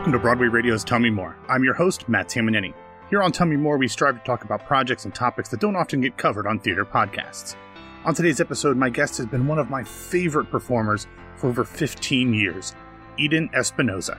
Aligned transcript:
Welcome 0.00 0.14
to 0.14 0.18
Broadway 0.18 0.46
Radio's 0.46 0.82
Tell 0.82 0.98
Me 0.98 1.10
More. 1.10 1.36
I'm 1.46 1.62
your 1.62 1.74
host, 1.74 2.08
Matt 2.08 2.26
Tamanini. 2.26 2.72
Here 3.10 3.22
on 3.22 3.32
Tell 3.32 3.46
Me 3.46 3.56
More, 3.56 3.76
we 3.76 3.86
strive 3.86 4.16
to 4.16 4.24
talk 4.24 4.44
about 4.44 4.64
projects 4.64 5.04
and 5.04 5.14
topics 5.14 5.50
that 5.50 5.60
don't 5.60 5.76
often 5.76 6.00
get 6.00 6.16
covered 6.16 6.46
on 6.46 6.58
theater 6.58 6.86
podcasts. 6.86 7.54
On 8.06 8.14
today's 8.14 8.40
episode, 8.40 8.78
my 8.78 8.88
guest 8.88 9.18
has 9.18 9.26
been 9.26 9.46
one 9.46 9.58
of 9.58 9.68
my 9.68 9.84
favorite 9.84 10.50
performers 10.50 11.06
for 11.36 11.48
over 11.50 11.64
15 11.64 12.32
years, 12.32 12.74
Eden 13.18 13.50
Espinosa. 13.52 14.16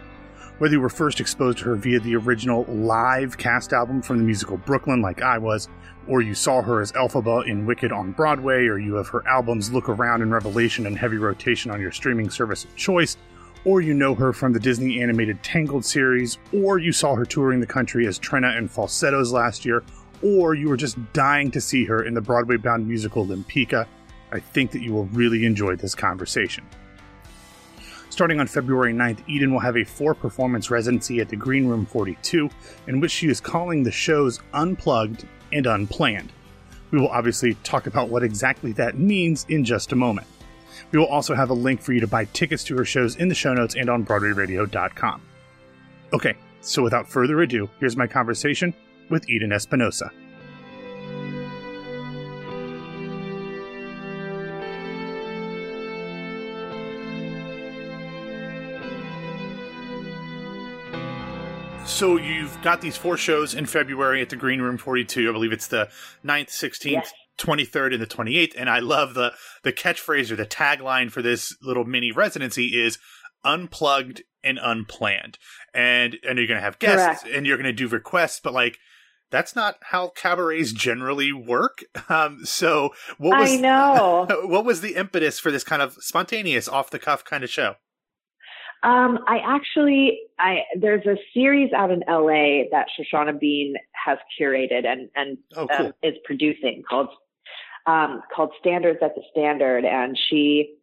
Whether 0.60 0.76
you 0.76 0.82
were 0.82 0.88
first 0.88 1.20
exposed 1.20 1.58
to 1.58 1.64
her 1.66 1.76
via 1.76 2.00
the 2.00 2.16
original 2.16 2.64
live 2.66 3.40
cast 3.40 3.74
album 3.74 4.04
from 4.04 4.20
the 4.20 4.24
musical 4.24 4.58
Brooklyn, 4.58 5.02
like 5.02 5.24
I 5.24 5.40
was, 5.40 5.68
or 6.08 6.22
you 6.22 6.36
saw 6.36 6.62
her 6.62 6.82
as 6.82 6.92
Elphaba 6.92 7.48
in 7.48 7.66
Wicked 7.66 7.92
on 7.92 8.12
Broadway, 8.12 8.68
or 8.68 8.78
you 8.78 8.94
have 8.98 9.08
her 9.08 9.28
albums 9.28 9.74
Look 9.74 9.90
Around 9.90 10.22
and 10.22 10.32
Revelation 10.32 10.86
in 10.86 10.96
heavy 10.96 11.18
rotation 11.18 11.72
on 11.72 11.82
your 11.82 11.92
streaming 11.92 12.30
service 12.30 12.66
of 12.66 12.76
choice, 12.76 13.18
or 13.66 13.82
you 13.82 13.94
know 13.94 14.16
her 14.16 14.34
from 14.34 14.54
the 14.54 14.60
Disney 14.60 15.02
animated 15.02 15.42
Tangled 15.44 15.86
series, 15.86 16.38
or 16.54 16.80
you 16.80 16.92
saw 16.92 17.16
her 17.16 17.26
touring 17.26 17.60
the 17.60 17.68
country 17.68 18.08
as 18.08 18.18
Trina 18.18 18.56
in 18.58 18.68
Falsettos 18.68 19.32
last 19.32 19.66
year, 19.66 19.84
or 20.24 20.54
you 20.54 20.70
were 20.70 20.78
just 20.78 20.98
dying 21.14 21.52
to 21.52 21.62
see 21.62 21.86
her 21.86 22.04
in 22.04 22.14
the 22.14 22.22
Broadway 22.22 22.58
bound 22.58 22.88
musical 22.88 23.26
Lempicka, 23.26 23.88
I 24.32 24.40
think 24.40 24.72
that 24.72 24.82
you 24.82 24.94
will 24.94 25.06
really 25.08 25.46
enjoy 25.46 25.76
this 25.76 25.96
conversation. 25.96 26.64
Starting 28.10 28.40
on 28.40 28.48
February 28.48 28.94
9th, 28.94 29.20
Eden 29.28 29.54
will 29.54 29.60
have 29.60 29.78
a 29.78 29.86
four 29.86 30.14
performance 30.14 30.70
residency 30.70 31.20
at 31.22 31.30
the 31.30 31.36
Green 31.36 31.66
Room 31.66 31.86
42, 31.86 32.50
in 32.88 33.00
which 33.00 33.12
she 33.12 33.30
is 33.30 33.40
calling 33.40 33.84
the 33.84 33.92
shows 33.92 34.40
Unplugged 34.54 35.26
and 35.54 35.66
Unplanned. 35.66 36.32
We 36.92 37.00
will 37.00 37.08
obviously 37.08 37.54
talk 37.64 37.88
about 37.88 38.10
what 38.10 38.24
exactly 38.24 38.74
that 38.74 39.00
means 39.00 39.46
in 39.48 39.64
just 39.64 39.94
a 39.94 39.96
moment. 39.96 40.28
We 40.92 41.00
will 41.00 41.08
also 41.08 41.36
have 41.36 41.50
a 41.50 41.54
link 41.54 41.82
for 41.82 41.94
you 41.94 42.00
to 42.00 42.08
buy 42.08 42.26
tickets 42.26 42.64
to 42.66 42.78
her 42.78 42.86
shows 42.86 43.16
in 43.16 43.30
the 43.30 43.36
show 43.36 43.54
notes 43.54 43.76
and 43.76 43.90
on 43.90 44.06
BroadwayRadio.com. 44.06 45.22
Okay, 46.14 46.36
so 46.62 46.84
without 46.84 47.08
further 47.08 47.42
ado, 47.42 47.70
here's 47.80 47.96
my 47.96 48.08
conversation 48.08 48.74
with 49.10 49.30
Eden 49.30 49.52
Espinosa. 49.52 50.12
So 61.86 62.18
you've 62.18 62.60
got 62.62 62.82
these 62.82 62.98
four 62.98 63.16
shows 63.16 63.54
in 63.54 63.66
February 63.66 64.22
at 64.22 64.30
the 64.30 64.36
Green 64.36 64.62
Room 64.62 64.78
42. 64.78 65.30
I 65.30 65.32
believe 65.32 65.52
it's 65.52 65.68
the 65.68 65.88
9th, 66.26 66.50
16th, 66.50 66.92
yes. 66.92 67.14
23rd, 67.42 67.94
and 67.94 68.02
the 68.02 68.08
28th. 68.08 68.54
And 68.58 68.70
I 68.70 68.80
love 68.80 69.14
the 69.14 69.34
the 69.64 69.74
catchphrase 69.74 70.32
or 70.32 70.36
the 70.36 70.46
tagline 70.46 71.12
for 71.12 71.22
this 71.22 71.56
little 71.62 71.86
mini 71.86 72.12
residency 72.12 72.80
is 72.80 72.98
unplugged 73.44 74.24
and 74.44 74.60
unplanned. 74.62 75.38
And 75.74 76.18
and 76.28 76.38
you're 76.38 76.48
going 76.48 76.60
to 76.60 76.64
have 76.64 76.80
guests 76.80 77.24
Correct. 77.24 77.36
and 77.36 77.46
you're 77.46 77.58
going 77.58 77.66
to 77.66 77.74
do 77.74 77.88
requests, 77.88 78.40
but 78.40 78.54
like 78.54 78.78
that's 79.32 79.56
not 79.56 79.78
how 79.82 80.10
cabarets 80.10 80.74
generally 80.74 81.32
work. 81.32 81.84
Um, 82.10 82.46
so 82.46 82.90
what 83.18 83.40
was 83.40 83.52
I 83.52 83.56
know 83.56 84.28
what 84.44 84.66
was 84.66 84.82
the 84.82 84.96
impetus 84.96 85.40
for 85.40 85.52
this 85.52 85.64
kind 85.64 85.82
of 85.82 85.94
spontaneous, 86.00 86.68
off 86.68 86.90
the 86.90 87.00
cuff 87.00 87.24
kind 87.24 87.44
of 87.44 87.50
show? 87.50 87.76
Um, 88.84 89.20
I 89.28 89.38
actually, 89.46 90.20
I 90.40 90.62
there's 90.80 91.06
a 91.06 91.16
series 91.34 91.72
out 91.72 91.92
in 91.92 92.00
LA 92.08 92.64
that 92.72 92.88
Shoshana 93.00 93.40
Bean 93.40 93.76
has 93.94 94.18
curated 94.40 94.86
and 94.86 95.10
and 95.16 95.38
oh, 95.56 95.68
cool. 95.68 95.86
um, 95.88 95.94
is 96.02 96.16
producing 96.26 96.84
called 96.90 97.10
um, 97.88 98.22
called 98.34 98.52
Standards 98.60 99.00
at 99.02 99.16
the 99.16 99.22
Standard, 99.32 99.86
and 99.86 100.18
she 100.30 100.76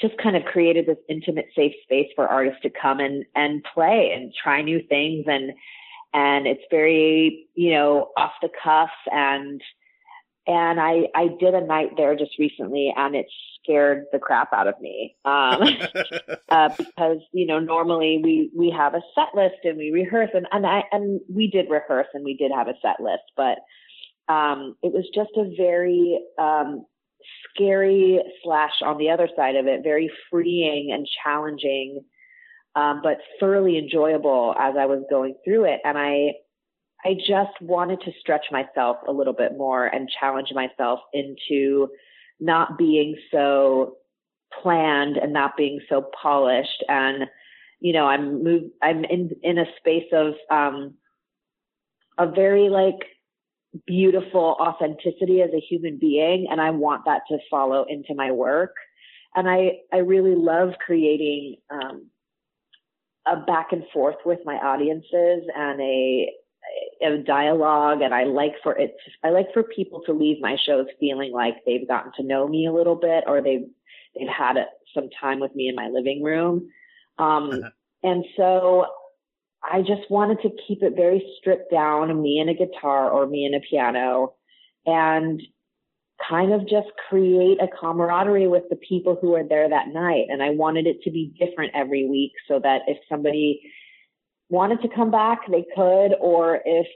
just 0.00 0.16
kind 0.18 0.36
of 0.36 0.44
created 0.44 0.86
this 0.86 0.98
intimate, 1.08 1.46
safe 1.56 1.72
space 1.82 2.08
for 2.14 2.28
artists 2.28 2.60
to 2.62 2.70
come 2.70 3.00
and 3.00 3.24
and 3.34 3.64
play 3.74 4.12
and 4.14 4.32
try 4.42 4.62
new 4.62 4.80
things, 4.88 5.24
and 5.26 5.52
and 6.12 6.46
it's 6.46 6.64
very 6.70 7.48
you 7.54 7.72
know 7.72 8.10
off 8.16 8.32
the 8.42 8.50
cuff. 8.62 8.90
And 9.10 9.60
and 10.46 10.80
I 10.80 11.08
I 11.14 11.28
did 11.40 11.54
a 11.54 11.66
night 11.66 11.90
there 11.96 12.14
just 12.14 12.38
recently, 12.38 12.92
and 12.96 13.14
it 13.14 13.26
scared 13.62 14.04
the 14.12 14.18
crap 14.18 14.52
out 14.52 14.68
of 14.68 14.80
me. 14.80 15.16
Um, 15.24 15.62
uh, 16.48 16.68
because 16.76 17.18
you 17.32 17.46
know 17.46 17.58
normally 17.58 18.20
we 18.22 18.50
we 18.54 18.70
have 18.70 18.94
a 18.94 19.02
set 19.14 19.34
list 19.34 19.64
and 19.64 19.76
we 19.76 19.90
rehearse 19.90 20.30
and 20.34 20.46
and 20.52 20.66
I 20.66 20.84
and 20.92 21.20
we 21.28 21.48
did 21.48 21.70
rehearse 21.70 22.08
and 22.14 22.24
we 22.24 22.36
did 22.36 22.52
have 22.54 22.68
a 22.68 22.74
set 22.82 23.00
list, 23.00 23.24
but 23.36 23.58
um, 24.28 24.76
it 24.82 24.92
was 24.92 25.08
just 25.14 25.30
a 25.36 25.54
very 25.56 26.20
um, 26.38 26.84
scary 27.50 28.20
slash 28.42 28.82
on 28.84 28.98
the 28.98 29.10
other 29.10 29.28
side 29.36 29.56
of 29.56 29.66
it, 29.66 29.82
very 29.82 30.10
freeing 30.30 30.90
and 30.92 31.06
challenging, 31.22 32.04
um, 32.74 33.00
but 33.02 33.18
thoroughly 33.40 33.78
enjoyable 33.78 34.54
as 34.58 34.74
I 34.78 34.86
was 34.86 35.04
going 35.08 35.34
through 35.44 35.64
it, 35.64 35.80
and 35.84 35.96
I 35.96 36.32
I 37.04 37.14
just 37.14 37.60
wanted 37.60 38.00
to 38.00 38.12
stretch 38.18 38.46
myself 38.50 38.96
a 39.06 39.12
little 39.12 39.32
bit 39.32 39.52
more 39.56 39.86
and 39.86 40.10
challenge 40.18 40.48
myself 40.52 41.00
into 41.12 41.88
not 42.40 42.78
being 42.78 43.16
so 43.30 43.98
planned 44.62 45.16
and 45.16 45.32
not 45.32 45.56
being 45.56 45.78
so 45.88 46.10
polished. 46.20 46.84
And, 46.88 47.24
you 47.80 47.92
know, 47.92 48.06
I'm 48.06 48.42
moved, 48.42 48.66
I'm 48.82 49.04
in, 49.04 49.30
in 49.42 49.58
a 49.58 49.66
space 49.78 50.10
of, 50.12 50.34
um, 50.50 50.94
a 52.18 52.26
very 52.26 52.68
like 52.70 53.06
beautiful 53.86 54.56
authenticity 54.60 55.42
as 55.42 55.50
a 55.54 55.60
human 55.60 55.98
being. 55.98 56.46
And 56.50 56.60
I 56.60 56.70
want 56.70 57.04
that 57.06 57.22
to 57.28 57.38
follow 57.50 57.84
into 57.88 58.14
my 58.14 58.30
work. 58.30 58.74
And 59.34 59.48
I, 59.48 59.78
I 59.92 59.98
really 59.98 60.34
love 60.34 60.70
creating, 60.84 61.56
um, 61.70 62.10
a 63.26 63.36
back 63.36 63.72
and 63.72 63.82
forth 63.92 64.16
with 64.24 64.38
my 64.44 64.54
audiences 64.54 65.42
and 65.54 65.80
a, 65.80 66.30
a 67.02 67.18
dialogue 67.18 68.00
and 68.00 68.14
I 68.14 68.24
like 68.24 68.54
for 68.62 68.76
it 68.76 68.96
I 69.24 69.30
like 69.30 69.52
for 69.52 69.62
people 69.62 70.02
to 70.06 70.12
leave 70.12 70.40
my 70.40 70.56
shows 70.64 70.86
feeling 70.98 71.32
like 71.32 71.56
they've 71.64 71.86
gotten 71.86 72.12
to 72.16 72.22
know 72.22 72.46
me 72.46 72.66
a 72.66 72.72
little 72.72 72.94
bit 72.94 73.24
or 73.26 73.42
they've 73.42 73.66
they've 74.14 74.28
had 74.28 74.56
a, 74.56 74.66
some 74.94 75.08
time 75.20 75.40
with 75.40 75.54
me 75.54 75.68
in 75.68 75.74
my 75.74 75.88
living 75.88 76.22
room. 76.22 76.70
Um, 77.18 77.50
uh-huh. 77.50 77.70
and 78.02 78.24
so 78.36 78.86
I 79.70 79.80
just 79.80 80.10
wanted 80.10 80.40
to 80.42 80.50
keep 80.66 80.82
it 80.82 80.94
very 80.94 81.22
stripped 81.38 81.70
down, 81.70 82.22
me 82.22 82.38
and 82.38 82.50
a 82.50 82.54
guitar 82.54 83.10
or 83.10 83.26
me 83.26 83.44
and 83.44 83.54
a 83.54 83.60
piano 83.60 84.34
and 84.84 85.42
kind 86.28 86.52
of 86.52 86.62
just 86.62 86.88
create 87.08 87.60
a 87.60 87.68
camaraderie 87.68 88.46
with 88.46 88.62
the 88.70 88.76
people 88.76 89.18
who 89.20 89.34
are 89.34 89.46
there 89.46 89.68
that 89.68 89.88
night. 89.88 90.26
And 90.28 90.42
I 90.42 90.50
wanted 90.50 90.86
it 90.86 91.02
to 91.02 91.10
be 91.10 91.34
different 91.38 91.72
every 91.74 92.08
week 92.08 92.32
so 92.48 92.60
that 92.62 92.82
if 92.86 92.96
somebody 93.08 93.60
wanted 94.48 94.80
to 94.82 94.88
come 94.88 95.10
back, 95.10 95.40
they 95.50 95.66
could, 95.74 96.14
or 96.20 96.60
if 96.64 96.86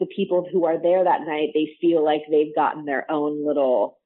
the 0.00 0.06
people 0.14 0.46
who 0.52 0.64
are 0.64 0.80
there 0.80 1.04
that 1.04 1.22
night, 1.22 1.50
they 1.54 1.76
feel 1.80 2.04
like 2.04 2.22
they've 2.30 2.54
gotten 2.54 2.84
their 2.84 3.10
own 3.10 3.46
little, 3.46 3.98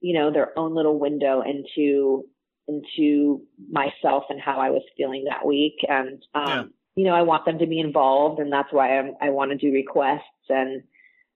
you 0.00 0.14
know, 0.18 0.32
their 0.32 0.58
own 0.58 0.74
little 0.74 0.98
window 0.98 1.42
into, 1.42 2.24
into 2.66 3.42
myself 3.70 4.24
and 4.30 4.40
how 4.40 4.58
I 4.58 4.70
was 4.70 4.82
feeling 4.96 5.24
that 5.28 5.46
week. 5.46 5.74
And, 5.88 6.22
um. 6.34 6.72
You 7.00 7.06
know, 7.06 7.14
I 7.14 7.22
want 7.22 7.46
them 7.46 7.58
to 7.60 7.66
be 7.66 7.80
involved 7.80 8.40
and 8.40 8.52
that's 8.52 8.68
why 8.70 8.98
I'm, 8.98 9.14
I 9.22 9.30
want 9.30 9.52
to 9.52 9.56
do 9.56 9.72
requests 9.72 10.50
and 10.50 10.82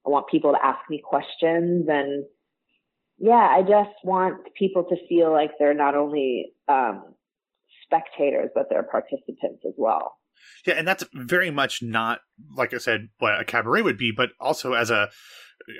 I 0.05 0.09
want 0.11 0.27
people 0.29 0.51
to 0.51 0.63
ask 0.63 0.77
me 0.91 1.01
questions 1.03 1.87
and, 1.89 2.25
yeah, 3.17 3.47
I 3.57 3.61
just 3.61 3.95
want 4.03 4.53
people 4.55 4.83
to 4.83 4.95
feel 5.09 5.31
like 5.31 5.53
they're 5.57 5.73
not 5.73 5.95
only, 5.95 6.53
um, 6.67 7.15
spectators, 7.83 8.51
but 8.53 8.67
they're 8.69 8.83
participants 8.83 9.63
as 9.65 9.73
well. 9.75 10.17
Yeah, 10.67 10.75
and 10.75 10.87
that's 10.87 11.03
very 11.15 11.49
much 11.49 11.81
not, 11.81 12.19
like 12.55 12.75
I 12.75 12.77
said, 12.77 13.09
what 13.17 13.39
a 13.39 13.43
cabaret 13.43 13.81
would 13.81 13.97
be, 13.97 14.11
but 14.15 14.29
also 14.39 14.73
as 14.73 14.91
a, 14.91 15.09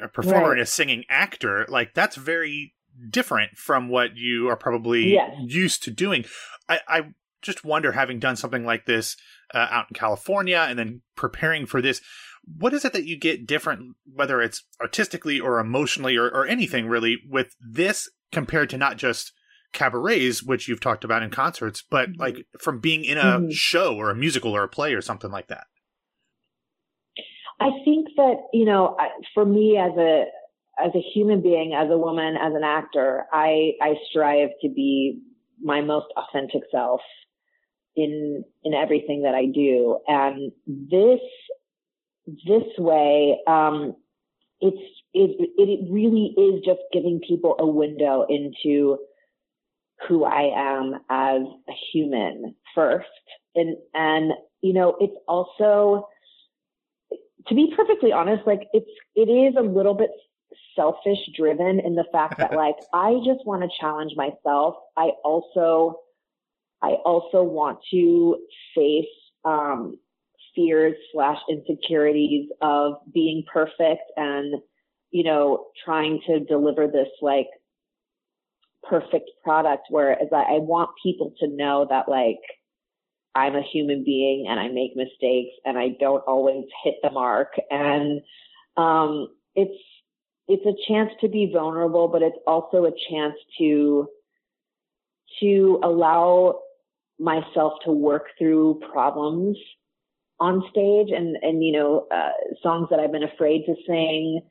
a 0.02 0.08
performer 0.08 0.48
right. 0.48 0.52
and 0.54 0.62
a 0.62 0.66
singing 0.66 1.04
actor, 1.10 1.68
like 1.70 1.94
that's 1.94 2.16
very 2.16 2.74
different 3.12 3.58
from 3.58 3.90
what 3.90 4.16
you 4.16 4.50
are 4.50 4.56
probably 4.56 5.14
yes. 5.14 5.30
used 5.46 5.84
to 5.84 5.92
doing. 5.92 6.26
I, 6.68 6.80
I 6.88 7.02
just 7.42 7.64
wonder, 7.64 7.92
having 7.92 8.20
done 8.20 8.36
something 8.36 8.66
like 8.66 8.86
this 8.86 9.18
uh, 9.54 9.68
out 9.70 9.86
in 9.90 9.94
California 9.94 10.66
and 10.68 10.78
then 10.78 11.02
preparing 11.16 11.66
for 11.66 11.82
this, 11.82 12.02
what 12.46 12.74
is 12.74 12.86
it 12.86 12.94
that 12.94 13.06
you 13.06 13.18
get 13.18 13.48
different, 13.48 13.96
whether 14.06 14.42
it's 14.42 14.64
artistically 14.80 15.40
or 15.40 15.60
emotionally 15.60 16.16
or, 16.16 16.28
or 16.28 16.46
anything 16.46 16.88
really, 16.88 17.18
with 17.30 17.56
this 17.60 18.10
compared 18.32 18.70
to 18.70 18.78
not 18.78 18.98
just 18.98 19.34
cabarets, 19.74 20.44
which 20.44 20.68
you've 20.68 20.80
talked 20.80 21.04
about 21.04 21.24
in 21.24 21.30
concerts, 21.30 21.84
but 21.90 22.10
mm-hmm. 22.10 22.22
like 22.22 22.48
from 22.60 22.80
being 22.80 23.04
in 23.04 23.18
a 23.18 23.24
mm-hmm. 23.24 23.50
show 23.52 23.96
or 23.96 24.10
a 24.10 24.16
musical 24.16 24.56
or 24.56 24.64
a 24.64 24.70
play 24.70 24.94
or 24.94 25.02
something 25.02 25.32
like 25.32 25.48
that? 25.48 25.66
I 27.60 27.70
think 27.84 28.08
that, 28.18 28.36
you 28.54 28.66
know, 28.66 28.98
for 29.34 29.46
me 29.46 29.78
as 29.78 29.98
a, 29.98 30.26
as 30.84 30.92
a 30.94 31.02
human 31.14 31.42
being, 31.42 31.74
as 31.74 31.90
a 31.90 31.98
woman, 31.98 32.36
as 32.36 32.54
an 32.54 32.64
actor, 32.64 33.26
I, 33.32 33.72
I 33.82 33.94
strive 34.10 34.50
to 34.62 34.70
be 34.70 35.22
my 35.62 35.82
most 35.82 36.08
authentic 36.18 36.64
self 36.70 37.00
in, 37.96 38.44
in 38.64 38.74
everything 38.74 39.24
that 39.24 39.36
I 39.36 39.46
do. 39.46 40.00
And 40.08 40.52
this, 40.68 41.20
this 42.48 42.64
way, 42.78 43.40
um, 43.48 43.96
it's, 44.62 44.78
it, 45.14 45.52
it 45.58 45.92
really 45.92 46.34
is 46.38 46.64
just 46.66 46.82
giving 46.92 47.22
people 47.26 47.56
a 47.60 47.66
window 47.66 48.26
into 48.28 48.98
who 50.08 50.26
I 50.26 50.52
am 50.56 50.96
as 51.10 51.42
a 51.70 51.74
human 51.92 52.56
first. 52.74 53.08
And, 53.56 53.78
and 53.94 54.34
you 54.62 54.74
know, 54.74 54.96
it's 55.00 55.16
also, 55.28 56.08
to 57.48 57.56
be 57.56 57.74
perfectly 57.76 58.12
honest, 58.12 58.46
like 58.46 58.68
it's, 58.74 58.90
it 59.16 59.30
is 59.30 59.56
a 59.58 59.62
little 59.62 59.94
bit 59.94 60.10
selfish 60.76 61.20
driven 61.36 61.80
in 61.80 61.96
the 61.96 62.06
fact 62.12 62.38
that 62.38 62.52
like, 62.56 62.76
I 62.94 63.16
just 63.26 63.46
want 63.46 63.64
to 63.64 63.70
challenge 63.80 64.14
myself. 64.16 64.76
I 64.98 65.12
also, 65.24 66.00
I 66.82 66.92
also 67.06 67.44
want 67.44 67.80
to 67.92 68.38
face, 68.76 69.06
um, 69.44 69.98
fears 70.56 70.96
slash 71.12 71.38
insecurities 71.50 72.50
of 72.62 72.94
being 73.14 73.44
perfect 73.52 74.04
and, 74.16 74.56
you 75.12 75.24
know, 75.24 75.66
trying 75.84 76.22
to 76.28 76.40
deliver 76.40 76.88
this 76.88 77.10
like 77.22 77.48
perfect 78.84 79.30
product. 79.44 79.88
Whereas 79.90 80.30
I, 80.32 80.56
I 80.56 80.60
want 80.60 80.92
people 81.04 81.34
to 81.40 81.48
know 81.48 81.86
that 81.90 82.08
like, 82.08 82.40
I'm 83.36 83.56
a 83.56 83.62
human 83.62 84.06
being 84.06 84.48
and 84.48 84.58
I 84.58 84.70
make 84.70 84.96
mistakes 84.96 85.52
and 85.66 85.78
I 85.78 85.90
don't 86.00 86.24
always 86.26 86.64
hit 86.86 86.96
the 87.04 87.12
mark. 87.12 87.50
And, 87.70 88.22
um, 88.78 89.28
it's, 89.56 89.78
it's 90.48 90.66
a 90.66 90.92
chance 90.92 91.12
to 91.20 91.28
be 91.28 91.52
vulnerable, 91.52 92.08
but 92.08 92.22
it's 92.22 92.38
also 92.48 92.86
a 92.86 92.92
chance 93.10 93.36
to, 93.58 94.08
to 95.42 95.80
allow 95.84 96.62
myself 97.20 97.74
to 97.86 97.92
work 97.92 98.28
through 98.38 98.82
problems 98.92 99.58
on 100.40 100.64
stage 100.70 101.08
and, 101.16 101.38
and, 101.42 101.64
you 101.64 101.72
know, 101.72 102.08
uh, 102.12 102.32
songs 102.62 102.88
that 102.90 103.00
I've 103.00 103.12
been 103.12 103.24
afraid 103.24 103.66
to 103.66 103.76
sing, 103.88 104.42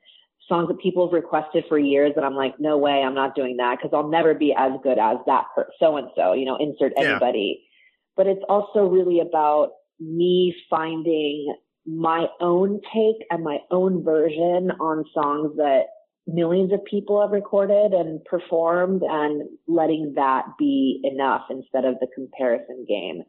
songs 0.48 0.68
that 0.68 0.80
people 0.80 1.06
have 1.06 1.12
requested 1.12 1.64
for 1.68 1.78
years 1.78 2.12
that 2.14 2.24
I'm 2.24 2.34
like, 2.34 2.54
no 2.58 2.78
way, 2.78 3.02
I'm 3.02 3.14
not 3.14 3.34
doing 3.34 3.58
that 3.58 3.76
because 3.76 3.94
I'll 3.94 4.08
never 4.08 4.34
be 4.34 4.54
as 4.56 4.72
good 4.82 4.98
as 4.98 5.18
that 5.26 5.44
so 5.78 5.96
and 5.98 6.08
so, 6.16 6.32
you 6.32 6.46
know, 6.46 6.56
insert 6.56 6.92
anybody. 6.96 7.60
Yeah 7.60 7.70
but 8.16 8.26
it's 8.26 8.44
also 8.48 8.86
really 8.86 9.20
about 9.20 9.70
me 10.00 10.54
finding 10.70 11.54
my 11.86 12.26
own 12.40 12.80
take 12.94 13.26
and 13.30 13.44
my 13.44 13.58
own 13.70 14.02
version 14.02 14.70
on 14.80 15.04
songs 15.12 15.56
that 15.56 15.84
millions 16.26 16.72
of 16.72 16.84
people 16.84 17.20
have 17.20 17.30
recorded 17.30 17.92
and 17.92 18.24
performed 18.24 19.02
and 19.02 19.48
letting 19.66 20.14
that 20.16 20.44
be 20.58 21.00
enough 21.04 21.42
instead 21.50 21.84
of 21.84 21.96
the 22.00 22.06
comparison 22.14 22.84
game. 22.88 23.22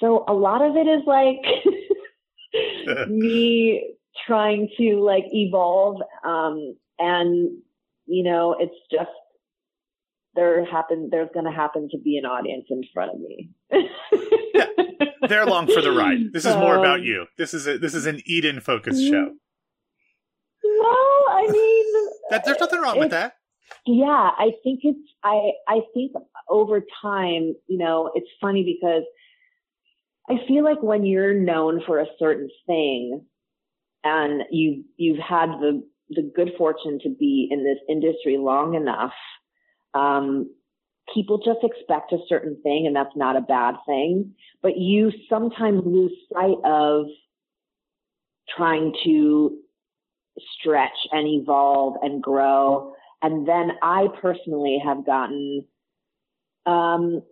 So 0.00 0.24
a 0.28 0.32
lot 0.32 0.62
of 0.62 0.76
it 0.76 0.86
is 0.86 1.02
like 1.06 1.38
me 3.08 3.96
trying 4.26 4.68
to 4.76 5.00
like 5.00 5.24
evolve 5.32 5.96
um 6.22 6.76
and 6.98 7.48
you 8.04 8.22
know 8.22 8.54
it's 8.58 8.76
just 8.90 9.08
there 10.34 10.64
happen 10.66 11.08
there's 11.10 11.30
going 11.32 11.46
to 11.46 11.52
happen 11.52 11.88
to 11.90 11.98
be 11.98 12.18
an 12.18 12.24
audience 12.24 12.64
in 12.70 12.82
front 12.92 13.12
of 13.12 13.20
me. 13.20 13.50
yeah, 14.54 14.66
they're 15.28 15.42
along 15.42 15.68
for 15.68 15.80
the 15.80 15.92
ride. 15.92 16.32
This 16.32 16.44
is 16.44 16.54
more 16.56 16.74
um, 16.74 16.80
about 16.80 17.02
you. 17.02 17.26
This 17.36 17.54
is 17.54 17.66
a, 17.66 17.78
this 17.78 17.94
is 17.94 18.06
an 18.06 18.20
Eden 18.24 18.60
focused 18.60 19.06
show. 19.06 19.32
Well, 20.64 21.24
I 21.30 21.48
mean, 21.50 21.71
that 22.32 22.44
there's 22.44 22.60
nothing 22.60 22.80
wrong 22.80 22.98
with 22.98 23.10
that. 23.10 23.36
Yeah, 23.86 24.30
I 24.36 24.52
think 24.62 24.80
it's 24.82 24.98
I 25.22 25.52
I 25.68 25.80
think 25.94 26.12
over 26.48 26.82
time, 27.00 27.54
you 27.66 27.78
know, 27.78 28.10
it's 28.14 28.28
funny 28.40 28.64
because 28.64 29.04
I 30.28 30.46
feel 30.46 30.64
like 30.64 30.82
when 30.82 31.04
you're 31.04 31.34
known 31.34 31.82
for 31.86 32.00
a 32.00 32.06
certain 32.18 32.48
thing 32.66 33.24
and 34.04 34.42
you 34.50 34.84
you've 34.96 35.18
had 35.18 35.48
the 35.60 35.82
the 36.10 36.30
good 36.34 36.52
fortune 36.58 36.98
to 37.02 37.08
be 37.08 37.48
in 37.50 37.64
this 37.64 37.78
industry 37.88 38.36
long 38.36 38.74
enough 38.74 39.12
um, 39.94 40.50
people 41.12 41.38
just 41.38 41.60
expect 41.62 42.12
a 42.12 42.18
certain 42.28 42.56
thing 42.62 42.86
and 42.86 42.94
that's 42.94 43.16
not 43.16 43.36
a 43.36 43.40
bad 43.40 43.74
thing, 43.86 44.34
but 44.62 44.76
you 44.76 45.12
sometimes 45.28 45.82
lose 45.84 46.12
sight 46.32 46.56
of 46.64 47.06
trying 48.56 48.94
to 49.04 49.58
stretch 50.58 50.90
and 51.10 51.26
evolve 51.26 51.96
and 52.02 52.22
grow. 52.22 52.94
And 53.22 53.46
then 53.46 53.72
I 53.82 54.08
personally 54.20 54.80
have 54.84 55.06
gotten, 55.06 55.64
um, 56.66 57.22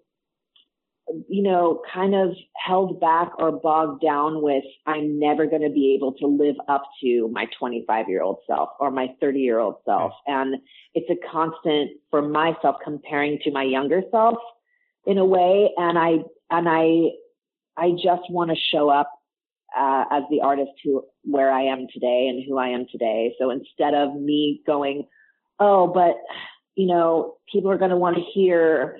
you 1.29 1.43
know, 1.43 1.83
kind 1.93 2.15
of 2.15 2.37
held 2.55 3.01
back 3.01 3.33
or 3.39 3.51
bogged 3.51 4.01
down 4.01 4.43
with, 4.43 4.63
I'm 4.87 5.19
never 5.19 5.47
going 5.47 5.63
to 5.63 5.71
be 5.71 5.95
able 5.95 6.13
to 6.15 6.27
live 6.27 6.55
up 6.69 6.85
to 7.03 7.29
my 7.33 7.47
25 7.59 8.09
year 8.09 8.23
old 8.23 8.39
self 8.47 8.71
or 8.79 8.91
my 8.91 9.09
30 9.21 9.41
year 9.41 9.59
old 9.59 9.77
self. 9.85 10.13
And 10.27 10.57
it's 10.95 11.11
a 11.11 11.29
constant 11.31 11.93
for 12.11 12.23
myself 12.23 12.77
comparing 12.85 13.41
to 13.43 13.51
my 13.51 13.65
younger 13.65 14.03
self 14.13 14.37
in 15.05 15.19
a 15.19 15.25
way. 15.25 15.71
And 15.77 15.99
I, 15.99 16.19
and 16.51 16.69
I, 16.69 17.11
I 17.77 17.91
just 17.93 18.31
want 18.31 18.51
to 18.51 18.57
show 18.71 18.89
up 18.89 19.11
uh, 19.77 20.05
as 20.11 20.23
the 20.31 20.41
artist 20.41 20.73
who, 20.85 21.05
where 21.23 21.51
I 21.51 21.63
am 21.65 21.87
today 21.93 22.29
and 22.29 22.45
who 22.47 22.59
I 22.59 22.69
am 22.69 22.87
today. 22.91 23.35
So 23.39 23.51
instead 23.51 23.95
of 23.95 24.15
me 24.15 24.63
going, 24.67 25.07
oh, 25.59 25.87
but, 25.87 26.17
you 26.75 26.87
know, 26.87 27.37
people 27.53 27.71
are 27.71 27.79
going 27.79 27.91
to 27.91 27.97
want 27.97 28.17
to 28.17 28.23
hear 28.35 28.99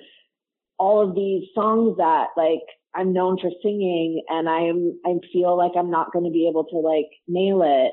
all 0.77 1.07
of 1.07 1.15
these 1.15 1.47
songs 1.53 1.97
that 1.97 2.27
like 2.35 2.63
I'm 2.95 3.13
known 3.13 3.37
for 3.39 3.51
singing 3.61 4.23
and 4.27 4.49
I'm, 4.49 4.99
I 5.05 5.19
feel 5.31 5.57
like 5.57 5.73
I'm 5.77 5.91
not 5.91 6.11
going 6.11 6.25
to 6.25 6.31
be 6.31 6.47
able 6.47 6.65
to 6.65 6.77
like 6.77 7.09
nail 7.27 7.61
it. 7.63 7.91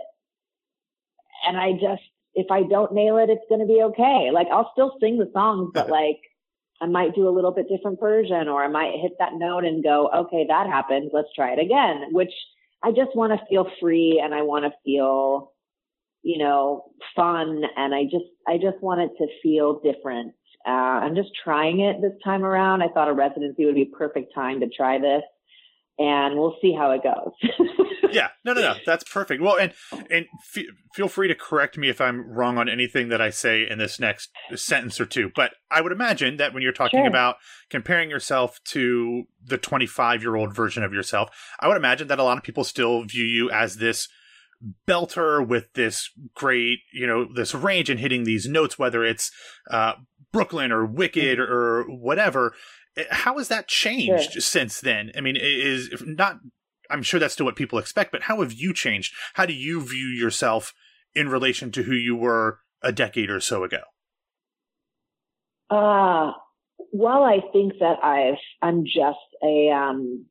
And 1.47 1.57
I 1.57 1.73
just, 1.73 2.03
if 2.35 2.51
I 2.51 2.63
don't 2.63 2.95
nail 2.95 3.19
it, 3.19 3.31
it's 3.31 3.45
going 3.49 3.61
to 3.61 3.67
be 3.67 3.83
okay. 3.83 4.31
Like 4.33 4.49
I'll 4.53 4.71
still 4.73 4.97
sing 5.01 5.19
the 5.19 5.31
songs, 5.33 5.71
but 5.75 5.89
like 5.91 6.21
I 6.81 6.87
might 6.87 7.15
do 7.15 7.29
a 7.29 7.35
little 7.35 7.53
bit 7.53 7.69
different 7.69 8.01
version 8.01 8.49
or 8.49 8.63
I 8.63 8.69
might 8.69 9.01
hit 9.01 9.13
that 9.19 9.35
note 9.35 9.65
and 9.65 9.83
go, 9.83 10.09
okay, 10.15 10.47
that 10.49 10.67
happened. 10.67 11.11
Let's 11.13 11.29
try 11.35 11.53
it 11.53 11.59
again, 11.59 12.13
which 12.13 12.33
I 12.83 12.91
just 12.91 13.15
want 13.15 13.33
to 13.33 13.47
feel 13.47 13.67
free 13.81 14.21
and 14.23 14.35
I 14.35 14.43
want 14.43 14.65
to 14.65 14.73
feel, 14.85 15.53
you 16.23 16.39
know, 16.39 16.85
fun. 17.17 17.63
And 17.77 17.95
I 17.95 18.05
just, 18.05 18.27
I 18.47 18.57
just 18.57 18.83
want 18.83 19.01
it 19.01 19.11
to 19.19 19.27
feel 19.43 19.81
different 19.81 20.35
uh, 20.67 20.71
I'm 20.71 21.15
just 21.15 21.31
trying 21.43 21.81
it 21.81 22.01
this 22.03 22.13
time 22.23 22.45
around. 22.45 22.83
I 22.83 22.89
thought 22.89 23.09
a 23.09 23.13
residency 23.13 23.65
would 23.65 23.75
be 23.75 23.89
a 23.93 23.97
perfect 23.97 24.35
time 24.35 24.61
to 24.61 24.69
try 24.69 24.99
this 24.99 25.23
and 25.99 26.39
we'll 26.39 26.57
see 26.61 26.73
how 26.73 26.93
it 26.93 27.03
goes. 27.03 27.33
yeah, 28.13 28.29
no, 28.45 28.53
no, 28.53 28.61
no, 28.61 28.75
that's 28.87 29.05
perfect. 29.05 29.43
Well, 29.43 29.57
and 29.57 29.73
and 30.11 30.27
f- 30.57 30.65
feel 30.95 31.09
free 31.09 31.29
to 31.29 31.35
correct 31.35 31.77
me 31.77 31.89
if 31.89 32.01
I'm 32.01 32.29
wrong 32.31 32.59
on 32.59 32.69
anything 32.69 33.09
that 33.09 33.21
I 33.21 33.31
say 33.31 33.67
in 33.69 33.79
this 33.79 33.99
next 33.99 34.31
sentence 34.55 35.01
or 35.01 35.07
two. 35.07 35.31
But 35.35 35.53
I 35.71 35.81
would 35.81 35.93
imagine 35.93 36.37
that 36.37 36.55
when 36.55 36.63
you're 36.63 36.73
talking 36.73 37.01
sure. 37.01 37.09
about 37.09 37.37
comparing 37.71 38.11
yourself 38.11 38.61
to 38.67 39.25
the 39.45 39.59
25 39.59 40.23
year 40.23 40.37
old 40.37 40.55
version 40.55 40.83
of 40.83 40.93
yourself, 40.93 41.31
I 41.61 41.69
would 41.69 41.77
imagine 41.77 42.09
that 42.09 42.19
a 42.19 42.25
lot 42.25 42.39
of 42.39 42.45
people 42.45 42.65
still 42.65 43.05
view 43.05 43.25
you 43.25 43.51
as 43.51 43.77
this 43.77 44.09
belter 44.89 45.47
with 45.47 45.73
this 45.75 46.11
great, 46.35 46.79
you 46.93 47.07
know, 47.07 47.27
this 47.33 47.55
range 47.55 47.91
and 47.91 48.01
hitting 48.01 48.25
these 48.25 48.49
notes, 48.49 48.79
whether 48.79 49.05
it's 49.05 49.31
uh, 49.71 49.93
Brooklyn 50.33 50.73
or 50.73 50.85
Wicked 50.85 51.39
mm-hmm. 51.39 51.53
or 51.53 51.85
whatever. 51.85 52.55
How 53.11 53.39
has 53.39 53.49
that 53.49 53.69
changed 53.69 54.33
sure. 54.33 54.43
since 54.43 54.81
then? 54.81 55.13
I 55.17 55.21
mean, 55.21 55.37
is 55.37 55.91
not. 56.05 56.39
I'm 56.91 57.03
sure 57.03 57.21
that's 57.21 57.35
still 57.35 57.47
what 57.47 57.57
people 57.57 57.79
expect, 57.79 58.13
but 58.13 58.23
how 58.23 58.41
have 58.41 58.53
you 58.53 58.73
changed? 58.73 59.15
How 59.35 59.45
do 59.45 59.53
you 59.53 59.81
view 59.83 60.07
yourself 60.07 60.73
in 61.15 61.29
relation 61.29 61.71
to 61.73 61.83
who 61.83 61.95
you 61.95 62.17
were 62.17 62.61
a 62.83 62.93
decade 62.93 63.31
or 63.31 63.41
so 63.41 63.63
ago? 63.65 63.83
Uh, 65.71 66.33
well, 66.93 67.25
I 67.25 67.41
think 67.53 67.75
that 67.81 68.03
I've, 68.03 68.39
I'm 68.63 68.85
just 68.85 69.19
a, 69.43 69.71
um, 69.71 70.25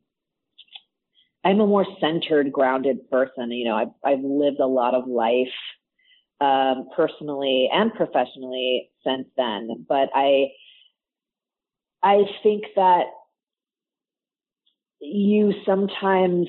I'm 1.43 1.59
a 1.59 1.67
more 1.67 1.85
centered, 2.01 2.51
grounded 2.51 3.09
person. 3.11 3.51
You 3.51 3.65
know, 3.65 3.75
I've, 3.75 3.93
I've 4.03 4.23
lived 4.23 4.59
a 4.59 4.65
lot 4.65 4.95
of 4.95 5.07
life, 5.07 5.53
um, 6.41 6.89
personally 6.95 7.69
and 7.71 7.93
professionally 7.93 8.89
since 9.05 9.27
then. 9.37 9.85
But 9.87 10.09
I, 10.13 10.47
I 12.03 12.23
think 12.43 12.63
that 12.75 13.05
you 14.99 15.53
sometimes 15.65 16.47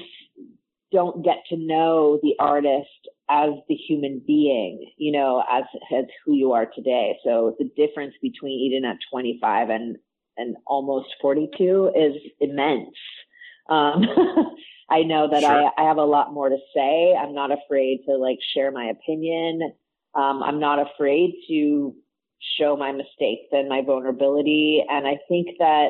don't 0.92 1.24
get 1.24 1.38
to 1.50 1.56
know 1.56 2.18
the 2.22 2.34
artist 2.38 3.08
as 3.30 3.50
the 3.68 3.74
human 3.74 4.22
being, 4.26 4.90
you 4.96 5.12
know, 5.12 5.42
as, 5.50 5.64
as 5.94 6.06
who 6.24 6.34
you 6.34 6.52
are 6.52 6.66
today. 6.66 7.18
So 7.24 7.56
the 7.58 7.70
difference 7.76 8.14
between 8.22 8.58
Eden 8.58 8.84
at 8.88 8.96
25 9.12 9.68
and, 9.68 9.96
and 10.38 10.56
almost 10.66 11.08
42 11.20 11.92
is 11.94 12.14
immense. 12.40 12.96
Um, 13.68 14.02
I 14.90 15.02
know 15.02 15.28
that 15.30 15.42
sure. 15.42 15.50
I, 15.50 15.70
I 15.76 15.88
have 15.88 15.98
a 15.98 16.04
lot 16.04 16.32
more 16.32 16.48
to 16.48 16.56
say. 16.74 17.14
I'm 17.14 17.34
not 17.34 17.50
afraid 17.52 18.04
to 18.08 18.16
like 18.16 18.38
share 18.54 18.72
my 18.72 18.86
opinion. 18.86 19.60
Um, 20.14 20.42
I'm 20.42 20.58
not 20.58 20.78
afraid 20.78 21.34
to 21.48 21.94
show 22.58 22.76
my 22.76 22.92
mistakes 22.92 23.46
and 23.52 23.68
my 23.68 23.82
vulnerability. 23.82 24.84
And 24.88 25.06
I 25.06 25.18
think 25.28 25.48
that 25.58 25.88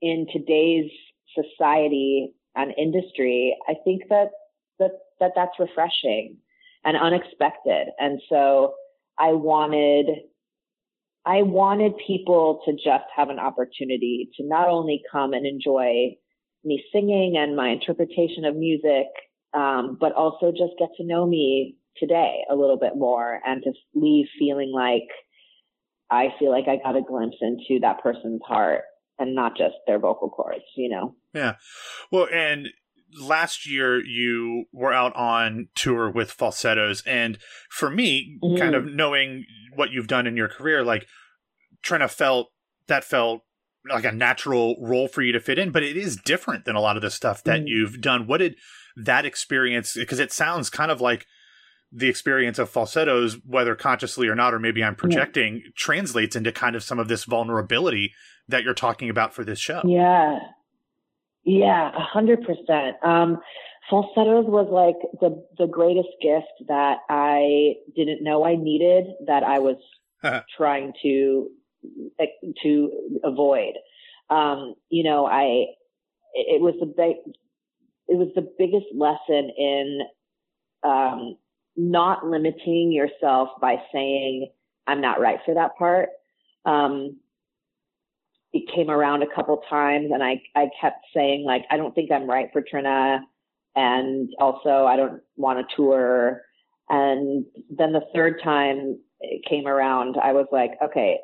in 0.00 0.26
today's 0.32 0.90
society 1.34 2.34
and 2.54 2.72
industry, 2.76 3.56
I 3.68 3.74
think 3.84 4.02
that, 4.08 4.30
that, 4.78 4.92
that 5.20 5.32
that's 5.34 5.58
refreshing 5.58 6.36
and 6.84 6.96
unexpected. 6.96 7.88
And 7.98 8.20
so 8.28 8.74
I 9.18 9.32
wanted, 9.32 10.06
I 11.26 11.42
wanted 11.42 11.92
people 12.06 12.62
to 12.64 12.72
just 12.72 13.04
have 13.14 13.28
an 13.28 13.38
opportunity 13.38 14.30
to 14.36 14.46
not 14.46 14.68
only 14.68 15.02
come 15.12 15.32
and 15.32 15.46
enjoy 15.46 16.16
me 16.64 16.82
singing 16.92 17.36
and 17.36 17.56
my 17.56 17.68
interpretation 17.68 18.44
of 18.44 18.56
music, 18.56 19.06
um, 19.54 19.96
but 20.00 20.12
also 20.12 20.50
just 20.50 20.78
get 20.78 20.88
to 20.96 21.04
know 21.04 21.26
me 21.26 21.76
today 21.96 22.44
a 22.50 22.54
little 22.54 22.78
bit 22.78 22.96
more 22.96 23.40
and 23.44 23.62
to 23.62 23.72
leave 23.94 24.26
feeling 24.38 24.72
like 24.72 25.08
I 26.10 26.28
feel 26.38 26.50
like 26.50 26.64
I 26.68 26.76
got 26.82 26.96
a 26.96 27.02
glimpse 27.02 27.36
into 27.40 27.80
that 27.80 28.02
person's 28.02 28.40
heart 28.46 28.82
and 29.18 29.34
not 29.34 29.56
just 29.56 29.74
their 29.86 29.98
vocal 29.98 30.30
cords, 30.30 30.64
you 30.76 30.88
know? 30.88 31.14
Yeah. 31.34 31.54
Well, 32.10 32.26
and 32.32 32.68
last 33.18 33.68
year 33.68 34.04
you 34.04 34.64
were 34.72 34.92
out 34.92 35.14
on 35.16 35.68
tour 35.74 36.10
with 36.10 36.30
falsettos 36.30 37.02
and 37.06 37.38
for 37.68 37.90
me 37.90 38.38
mm-hmm. 38.42 38.56
kind 38.56 38.74
of 38.74 38.86
knowing 38.86 39.44
what 39.74 39.90
you've 39.90 40.06
done 40.06 40.26
in 40.26 40.36
your 40.36 40.48
career 40.48 40.84
like 40.84 41.06
Trina 41.82 42.06
felt 42.06 42.52
that 42.86 43.02
felt 43.02 43.42
like 43.88 44.04
a 44.04 44.12
natural 44.12 44.76
role 44.80 45.08
for 45.08 45.22
you 45.22 45.32
to 45.32 45.40
fit 45.40 45.58
in 45.58 45.72
but 45.72 45.82
it 45.82 45.96
is 45.96 46.16
different 46.16 46.64
than 46.64 46.76
a 46.76 46.80
lot 46.80 46.94
of 46.94 47.02
the 47.02 47.10
stuff 47.10 47.42
that 47.42 47.60
mm-hmm. 47.60 47.66
you've 47.66 48.00
done 48.00 48.28
what 48.28 48.38
did 48.38 48.54
that 48.96 49.24
experience 49.24 49.94
because 49.94 50.20
it 50.20 50.32
sounds 50.32 50.70
kind 50.70 50.90
of 50.90 51.00
like 51.00 51.26
the 51.92 52.08
experience 52.08 52.58
of 52.58 52.70
falsettos 52.70 53.36
whether 53.44 53.74
consciously 53.74 54.28
or 54.28 54.34
not 54.34 54.54
or 54.54 54.58
maybe 54.58 54.82
i'm 54.82 54.94
projecting 54.94 55.56
yeah. 55.56 55.70
translates 55.76 56.36
into 56.36 56.52
kind 56.52 56.76
of 56.76 56.82
some 56.82 56.98
of 56.98 57.08
this 57.08 57.24
vulnerability 57.24 58.12
that 58.48 58.62
you're 58.62 58.74
talking 58.74 59.10
about 59.10 59.34
for 59.34 59.44
this 59.44 59.58
show 59.58 59.82
yeah 59.84 60.38
yeah, 61.44 61.88
a 61.88 62.00
hundred 62.00 62.42
percent. 62.42 62.96
Um, 63.02 63.38
falsettos 63.88 64.44
was 64.46 64.68
like 64.70 64.96
the 65.20 65.44
the 65.58 65.66
greatest 65.66 66.08
gift 66.22 66.68
that 66.68 66.98
I 67.08 67.74
didn't 67.96 68.22
know 68.22 68.44
I 68.44 68.56
needed 68.56 69.06
that 69.26 69.42
I 69.42 69.58
was 69.58 69.76
trying 70.56 70.92
to 71.02 71.48
to 72.62 72.90
avoid. 73.24 73.74
Um, 74.28 74.74
you 74.90 75.02
know, 75.02 75.26
I 75.26 75.66
it 76.34 76.60
was 76.60 76.74
the 76.78 76.86
big 76.86 77.16
it 78.08 78.16
was 78.16 78.28
the 78.34 78.48
biggest 78.58 78.86
lesson 78.94 79.50
in 79.56 80.00
um, 80.82 81.36
not 81.76 82.26
limiting 82.26 82.92
yourself 82.92 83.50
by 83.60 83.76
saying 83.92 84.50
I'm 84.86 85.00
not 85.00 85.20
right 85.20 85.38
for 85.44 85.54
that 85.54 85.76
part. 85.76 86.08
Um, 86.64 87.18
it 88.52 88.68
came 88.74 88.90
around 88.90 89.22
a 89.22 89.34
couple 89.34 89.62
times 89.68 90.10
and 90.12 90.22
I, 90.22 90.42
I 90.56 90.70
kept 90.80 91.06
saying 91.14 91.44
like, 91.44 91.64
I 91.70 91.76
don't 91.76 91.94
think 91.94 92.10
I'm 92.10 92.28
right 92.28 92.48
for 92.52 92.62
Trina. 92.62 93.20
And 93.76 94.28
also 94.40 94.86
I 94.86 94.96
don't 94.96 95.22
want 95.36 95.60
to 95.60 95.76
tour. 95.76 96.42
And 96.88 97.46
then 97.70 97.92
the 97.92 98.02
third 98.12 98.40
time 98.42 98.98
it 99.20 99.44
came 99.48 99.66
around, 99.68 100.16
I 100.20 100.32
was 100.32 100.46
like, 100.50 100.72
okay, 100.82 101.20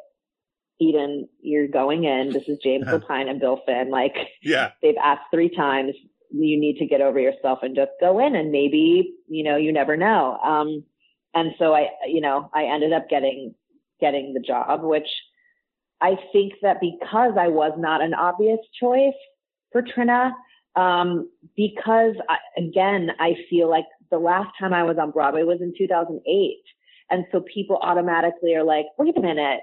Eden, 0.81 1.29
you're 1.41 1.69
going 1.69 2.05
in. 2.05 2.31
This 2.33 2.45
is 2.47 2.59
James 2.63 2.87
Lapine 2.87 3.29
and 3.29 3.41
Bill 3.41 3.61
Finn. 3.67 3.91
Like, 3.91 4.15
yeah, 4.43 4.73
they've 4.83 4.97
asked 5.03 5.23
three 5.33 5.49
times. 5.49 5.95
You 6.31 6.59
need 6.59 6.79
to 6.79 6.87
get 6.87 7.01
over 7.01 7.19
yourself 7.19 7.61
and 7.63 7.77
just 7.77 7.93
go 8.01 8.19
in 8.19 8.35
and 8.35 8.51
maybe, 8.51 9.15
you 9.29 9.45
know, 9.45 9.57
you 9.57 9.73
never 9.73 9.97
know. 9.97 10.39
Um, 10.39 10.85
and 11.35 11.53
so 11.59 11.75
I, 11.75 11.89
you 12.07 12.21
know, 12.21 12.51
I 12.55 12.65
ended 12.65 12.93
up 12.93 13.09
getting, 13.09 13.55
getting 14.01 14.35
the 14.35 14.41
job, 14.41 14.83
which 14.83 15.09
I 16.01 16.17
think 16.33 16.55
that 16.63 16.81
because 16.81 17.33
I 17.39 17.49
was 17.49 17.73
not 17.79 18.03
an 18.03 18.15
obvious 18.15 18.59
choice 18.81 19.15
for 19.73 19.83
Trina, 19.83 20.35
um, 20.75 21.31
because 21.57 22.15
I, 22.29 22.37
again, 22.59 23.11
I 23.19 23.35
feel 23.49 23.69
like 23.69 23.87
the 24.11 24.19
last 24.19 24.51
time 24.61 24.75
I 24.75 24.83
was 24.83 24.99
on 25.01 25.11
Broadway 25.11 25.43
was 25.43 25.61
in 25.61 25.73
2008. 25.77 26.57
And 27.11 27.25
so 27.33 27.41
people 27.41 27.79
automatically 27.81 28.55
are 28.55 28.65
like, 28.65 28.87
wait 28.99 29.17
a 29.17 29.21
minute, 29.21 29.61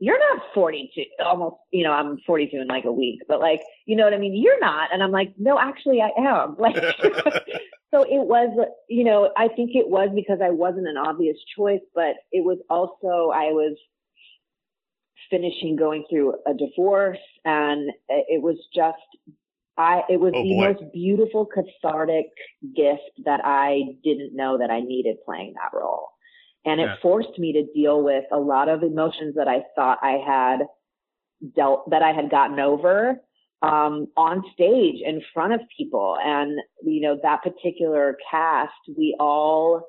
you're 0.00 0.18
not 0.18 0.42
42, 0.54 1.02
almost, 1.24 1.56
you 1.70 1.84
know, 1.84 1.92
I'm 1.92 2.18
42 2.26 2.60
in 2.60 2.68
like 2.68 2.84
a 2.84 2.92
week, 2.92 3.20
but 3.28 3.40
like, 3.40 3.60
you 3.86 3.96
know 3.96 4.04
what 4.04 4.14
I 4.14 4.18
mean? 4.18 4.34
You're 4.34 4.60
not. 4.60 4.90
And 4.92 5.02
I'm 5.02 5.12
like, 5.12 5.34
no, 5.38 5.58
actually 5.58 6.00
I 6.00 6.10
am. 6.18 6.56
Like, 6.64 6.76
so 7.90 8.02
it 8.02 8.26
was, 8.26 8.68
you 8.88 9.04
know, 9.04 9.30
I 9.36 9.48
think 9.48 9.70
it 9.74 9.88
was 9.88 10.08
because 10.14 10.40
I 10.42 10.50
wasn't 10.50 10.88
an 10.88 10.96
obvious 10.96 11.36
choice, 11.56 11.82
but 11.94 12.16
it 12.32 12.44
was 12.44 12.58
also, 12.68 13.30
I 13.32 13.52
was, 13.52 13.76
finishing 15.30 15.74
going 15.74 16.04
through 16.08 16.34
a 16.46 16.52
divorce 16.54 17.18
and 17.44 17.90
it 18.08 18.42
was 18.42 18.56
just 18.74 18.98
I 19.76 20.02
it 20.08 20.20
was 20.20 20.32
oh, 20.34 20.42
the 20.42 20.54
boy. 20.54 20.72
most 20.72 20.92
beautiful 20.92 21.46
cathartic 21.46 22.26
gift 22.76 23.24
that 23.24 23.40
I 23.44 23.96
didn't 24.04 24.36
know 24.36 24.58
that 24.58 24.70
I 24.70 24.80
needed 24.80 25.16
playing 25.24 25.54
that 25.54 25.76
role. 25.76 26.08
And 26.64 26.80
it 26.80 26.84
yeah. 26.84 26.96
forced 27.02 27.38
me 27.38 27.52
to 27.52 27.66
deal 27.74 28.02
with 28.02 28.24
a 28.32 28.38
lot 28.38 28.68
of 28.68 28.82
emotions 28.82 29.34
that 29.36 29.48
I 29.48 29.64
thought 29.76 29.98
I 30.02 30.18
had 30.26 30.60
dealt 31.54 31.90
that 31.90 32.02
I 32.02 32.12
had 32.12 32.30
gotten 32.30 32.58
over 32.58 33.20
um, 33.62 34.08
on 34.16 34.42
stage 34.52 35.00
in 35.04 35.22
front 35.32 35.52
of 35.52 35.60
people. 35.76 36.16
And 36.22 36.58
you 36.82 37.00
know, 37.00 37.18
that 37.22 37.42
particular 37.42 38.16
cast, 38.30 38.72
we 38.96 39.16
all 39.18 39.86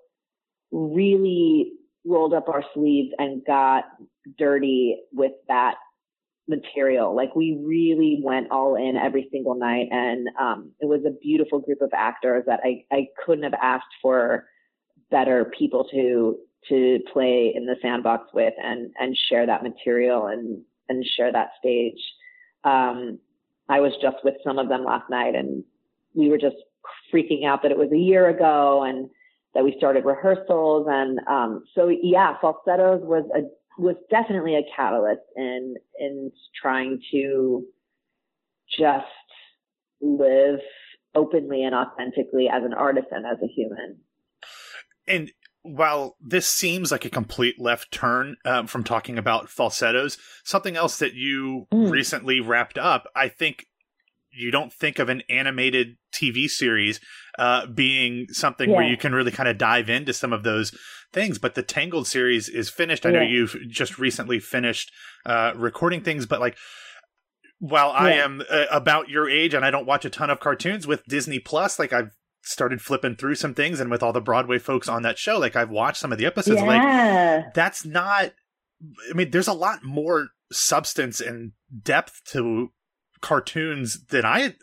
really 0.71 1.71
rolled 2.05 2.33
up 2.33 2.49
our 2.49 2.63
sleeves 2.73 3.13
and 3.17 3.43
got 3.45 3.85
dirty 4.37 4.97
with 5.11 5.31
that 5.47 5.75
material. 6.47 7.15
Like 7.15 7.35
we 7.35 7.59
really 7.63 8.19
went 8.23 8.51
all 8.51 8.75
in 8.75 8.95
every 8.97 9.27
single 9.31 9.55
night 9.55 9.87
and 9.91 10.27
um, 10.39 10.71
it 10.79 10.85
was 10.85 11.01
a 11.05 11.11
beautiful 11.21 11.59
group 11.59 11.81
of 11.81 11.89
actors 11.93 12.43
that 12.47 12.59
I, 12.63 12.83
I 12.91 13.07
couldn't 13.25 13.43
have 13.43 13.59
asked 13.59 13.93
for 14.01 14.45
better 15.09 15.51
people 15.57 15.87
to 15.91 16.37
to 16.69 16.99
play 17.11 17.53
in 17.55 17.65
the 17.65 17.75
sandbox 17.81 18.33
with 18.33 18.53
and 18.61 18.91
and 18.99 19.17
share 19.29 19.45
that 19.45 19.63
material 19.63 20.27
and 20.27 20.61
and 20.89 21.05
share 21.05 21.31
that 21.31 21.49
stage. 21.59 21.99
Um, 22.63 23.19
I 23.69 23.79
was 23.79 23.93
just 24.01 24.17
with 24.23 24.35
some 24.43 24.59
of 24.59 24.69
them 24.69 24.83
last 24.83 25.09
night 25.09 25.35
and 25.35 25.63
we 26.13 26.29
were 26.29 26.37
just 26.37 26.55
freaking 27.13 27.45
out 27.45 27.61
that 27.63 27.71
it 27.71 27.77
was 27.77 27.91
a 27.91 27.97
year 27.97 28.29
ago 28.29 28.83
and 28.83 29.09
that 29.53 29.63
we 29.63 29.73
started 29.77 30.05
rehearsals 30.05 30.87
and 30.89 31.19
um, 31.27 31.63
so 31.73 31.89
yeah 32.01 32.35
falsettos 32.41 33.01
was 33.03 33.25
a 33.35 33.41
was 33.81 33.95
definitely 34.09 34.55
a 34.55 34.61
catalyst 34.75 35.21
in 35.35 35.75
in 35.99 36.31
trying 36.61 36.99
to 37.11 37.65
just 38.77 39.05
live 40.01 40.59
openly 41.13 41.63
and 41.63 41.73
authentically 41.73 42.49
as 42.49 42.63
an 42.63 42.73
artist 42.73 43.07
and 43.11 43.25
as 43.25 43.37
a 43.43 43.47
human 43.47 43.97
and 45.07 45.31
while 45.65 46.15
this 46.21 46.47
seems 46.47 46.91
like 46.91 47.05
a 47.05 47.09
complete 47.09 47.59
left 47.59 47.91
turn 47.91 48.35
um, 48.45 48.67
from 48.67 48.83
talking 48.83 49.17
about 49.17 49.49
falsettos, 49.49 50.17
something 50.43 50.77
else 50.77 50.99
that 50.99 51.15
you 51.15 51.65
mm. 51.73 51.89
recently 51.89 52.39
wrapped 52.39 52.77
up, 52.77 53.07
I 53.15 53.29
think 53.29 53.65
you 54.31 54.51
don't 54.51 54.71
think 54.71 54.99
of 54.99 55.09
an 55.09 55.23
animated 55.27 55.97
TV 56.13 56.47
series 56.47 56.99
uh, 57.39 57.65
being 57.65 58.27
something 58.29 58.69
yeah. 58.69 58.75
where 58.75 58.85
you 58.85 58.95
can 58.95 59.13
really 59.13 59.31
kind 59.31 59.49
of 59.49 59.57
dive 59.57 59.89
into 59.89 60.13
some 60.13 60.33
of 60.33 60.43
those 60.43 60.77
things. 61.11 61.39
But 61.39 61.55
the 61.55 61.63
Tangled 61.63 62.05
series 62.05 62.47
is 62.47 62.69
finished. 62.69 63.05
I 63.05 63.11
know 63.11 63.21
you've 63.21 63.55
just 63.67 63.97
recently 63.97 64.39
finished 64.39 64.91
uh, 65.25 65.53
recording 65.55 66.01
things, 66.01 66.27
but 66.27 66.39
like 66.39 66.57
while 67.57 67.89
yeah. 67.89 67.97
I 67.97 68.11
am 68.11 68.43
uh, 68.51 68.65
about 68.69 69.09
your 69.09 69.27
age 69.27 69.55
and 69.55 69.65
I 69.65 69.71
don't 69.71 69.87
watch 69.87 70.05
a 70.05 70.09
ton 70.11 70.29
of 70.29 70.39
cartoons 70.39 70.85
with 70.85 71.05
Disney 71.05 71.39
Plus, 71.39 71.79
like 71.79 71.93
I've 71.93 72.11
started 72.45 72.81
flipping 72.81 73.15
through 73.15 73.35
some 73.35 73.53
things 73.53 73.79
and 73.79 73.91
with 73.91 74.03
all 74.03 74.13
the 74.13 74.21
Broadway 74.21 74.59
folks 74.59 74.87
on 74.87 75.01
that 75.01 75.17
show, 75.17 75.37
like 75.37 75.55
I've 75.55 75.69
watched 75.69 75.97
some 75.97 76.11
of 76.11 76.17
the 76.17 76.25
episodes. 76.25 76.61
Yeah. 76.61 77.43
Like 77.43 77.53
that's 77.53 77.85
not. 77.85 78.33
I 79.09 79.13
mean, 79.13 79.31
there's 79.31 79.47
a 79.47 79.53
lot 79.53 79.83
more 79.83 80.27
substance 80.51 81.19
and 81.19 81.53
depth 81.81 82.21
to 82.31 82.71
cartoons 83.21 84.05
than 84.05 84.25
I 84.25 84.53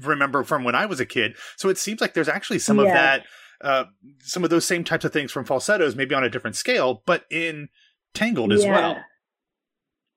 remember 0.00 0.42
from 0.42 0.64
when 0.64 0.74
I 0.74 0.86
was 0.86 1.00
a 1.00 1.06
kid. 1.06 1.36
So 1.56 1.68
it 1.68 1.78
seems 1.78 2.00
like 2.00 2.14
there's 2.14 2.28
actually 2.28 2.60
some 2.60 2.78
yeah. 2.78 2.84
of 2.84 2.92
that, 2.92 3.24
uh, 3.60 3.84
some 4.20 4.44
of 4.44 4.50
those 4.50 4.64
same 4.64 4.84
types 4.84 5.04
of 5.04 5.12
things 5.12 5.30
from 5.30 5.44
falsettos, 5.44 5.94
maybe 5.94 6.14
on 6.14 6.24
a 6.24 6.30
different 6.30 6.56
scale, 6.56 7.02
but 7.04 7.24
in 7.30 7.68
Tangled 8.14 8.52
as 8.52 8.64
well. 8.64 8.96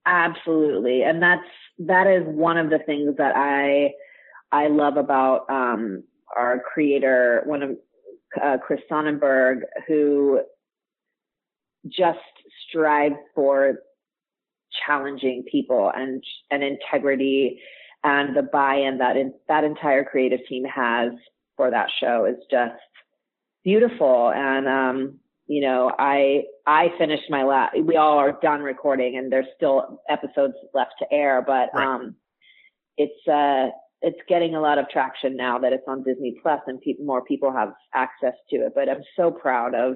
Absolutely, 0.06 1.04
and 1.04 1.22
that's 1.22 1.44
that 1.80 2.08
is 2.08 2.24
one 2.26 2.58
of 2.58 2.70
the 2.70 2.80
things 2.80 3.18
that 3.18 3.36
I 3.36 3.92
I 4.52 4.68
love 4.68 4.98
about 4.98 5.50
um, 5.50 6.04
our 6.36 6.60
creator, 6.60 7.42
one 7.46 7.64
of 7.64 7.78
uh, 8.42 8.58
Chris 8.66 8.80
Sonnenburg, 8.90 9.62
who 9.88 10.42
just 11.88 12.20
strives 12.68 13.16
for 13.36 13.80
challenging 14.86 15.44
people 15.52 15.92
and 15.94 16.24
and 16.50 16.64
integrity 16.64 17.60
and 18.04 18.36
the 18.36 18.42
buy-in 18.42 18.98
that 19.00 19.18
in, 19.18 19.34
that 19.48 19.64
entire 19.64 20.04
creative 20.04 20.40
team 20.48 20.64
has 20.64 21.12
for 21.58 21.70
that 21.72 21.90
show 22.00 22.26
is 22.26 22.38
just 22.50 22.74
beautiful 23.64 24.32
and 24.34 24.68
um 24.68 25.20
you 25.48 25.62
know 25.62 25.92
i 26.00 26.44
i 26.66 26.88
finished 26.98 27.30
my 27.30 27.44
last 27.44 27.76
we 27.84 27.98
all 27.98 28.18
are 28.18 28.40
done 28.42 28.62
recording 28.62 29.18
and 29.18 29.32
there's 29.32 29.46
still 29.56 30.02
episodes 30.10 30.54
left 30.74 30.94
to 31.00 31.06
air 31.12 31.44
but 31.46 31.70
right. 31.74 31.86
um 31.86 32.16
it's 32.98 33.28
uh 33.28 33.70
it's 34.02 34.20
getting 34.28 34.56
a 34.56 34.62
lot 34.62 34.80
of 34.80 34.90
traction 34.90 35.36
now 35.36 35.60
that 35.60 35.74
it's 35.74 35.88
on 35.88 36.04
disney 36.04 36.36
plus 36.42 36.60
and 36.68 36.82
people 36.82 37.06
more 37.06 37.24
people 37.24 37.52
have 37.52 37.74
access 37.94 38.34
to 38.50 38.58
it 38.58 38.74
but 38.76 38.90
i'm 38.90 39.04
so 39.16 39.32
proud 39.32 39.74
of 39.76 39.96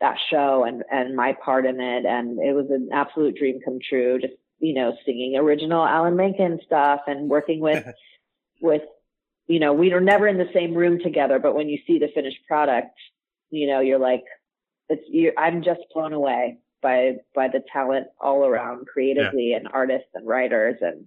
that 0.00 0.16
show 0.30 0.64
and 0.64 0.82
and 0.90 1.14
my 1.14 1.34
part 1.44 1.66
in 1.66 1.80
it 1.80 2.06
and 2.06 2.38
it 2.38 2.54
was 2.54 2.66
an 2.70 2.88
absolute 2.92 3.36
dream 3.36 3.60
come 3.64 3.78
true 3.86 4.18
just 4.18 4.34
you 4.58 4.74
know 4.74 4.94
singing 5.04 5.36
original 5.36 5.84
alan 5.84 6.16
menken 6.16 6.58
stuff 6.64 7.00
and 7.06 7.28
working 7.28 7.60
with 7.60 7.84
with, 8.60 8.82
you 9.46 9.58
know, 9.58 9.72
we 9.72 9.92
were 9.92 10.00
never 10.00 10.28
in 10.28 10.38
the 10.38 10.50
same 10.54 10.74
room 10.74 10.98
together, 11.02 11.38
but 11.38 11.54
when 11.54 11.68
you 11.68 11.78
see 11.86 11.98
the 11.98 12.08
finished 12.14 12.38
product, 12.46 12.96
you 13.50 13.66
know, 13.66 13.80
you're 13.80 13.98
like, 13.98 14.24
it's, 14.88 15.02
you're, 15.08 15.32
I'm 15.38 15.62
just 15.62 15.80
blown 15.92 16.12
away 16.12 16.58
by, 16.82 17.16
by 17.34 17.48
the 17.48 17.62
talent 17.72 18.08
all 18.20 18.44
around 18.44 18.86
creatively 18.86 19.50
yeah. 19.50 19.56
and 19.56 19.68
artists 19.72 20.08
and 20.14 20.26
writers 20.26 20.76
and 20.80 21.06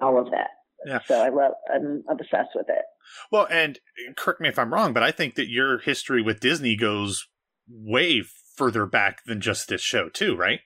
all 0.00 0.18
of 0.20 0.30
that. 0.30 0.50
Yeah. 0.86 1.00
So 1.06 1.20
I 1.20 1.28
love, 1.28 1.52
I'm 1.72 2.02
obsessed 2.08 2.50
with 2.54 2.68
it. 2.68 2.84
Well, 3.30 3.46
and 3.50 3.78
correct 4.16 4.40
me 4.40 4.48
if 4.48 4.58
I'm 4.58 4.72
wrong, 4.72 4.92
but 4.92 5.02
I 5.02 5.10
think 5.10 5.34
that 5.36 5.48
your 5.48 5.78
history 5.78 6.22
with 6.22 6.40
Disney 6.40 6.76
goes 6.76 7.26
way 7.68 8.22
further 8.56 8.86
back 8.86 9.24
than 9.24 9.40
just 9.40 9.68
this 9.68 9.80
show, 9.80 10.08
too, 10.08 10.36
right? 10.36 10.60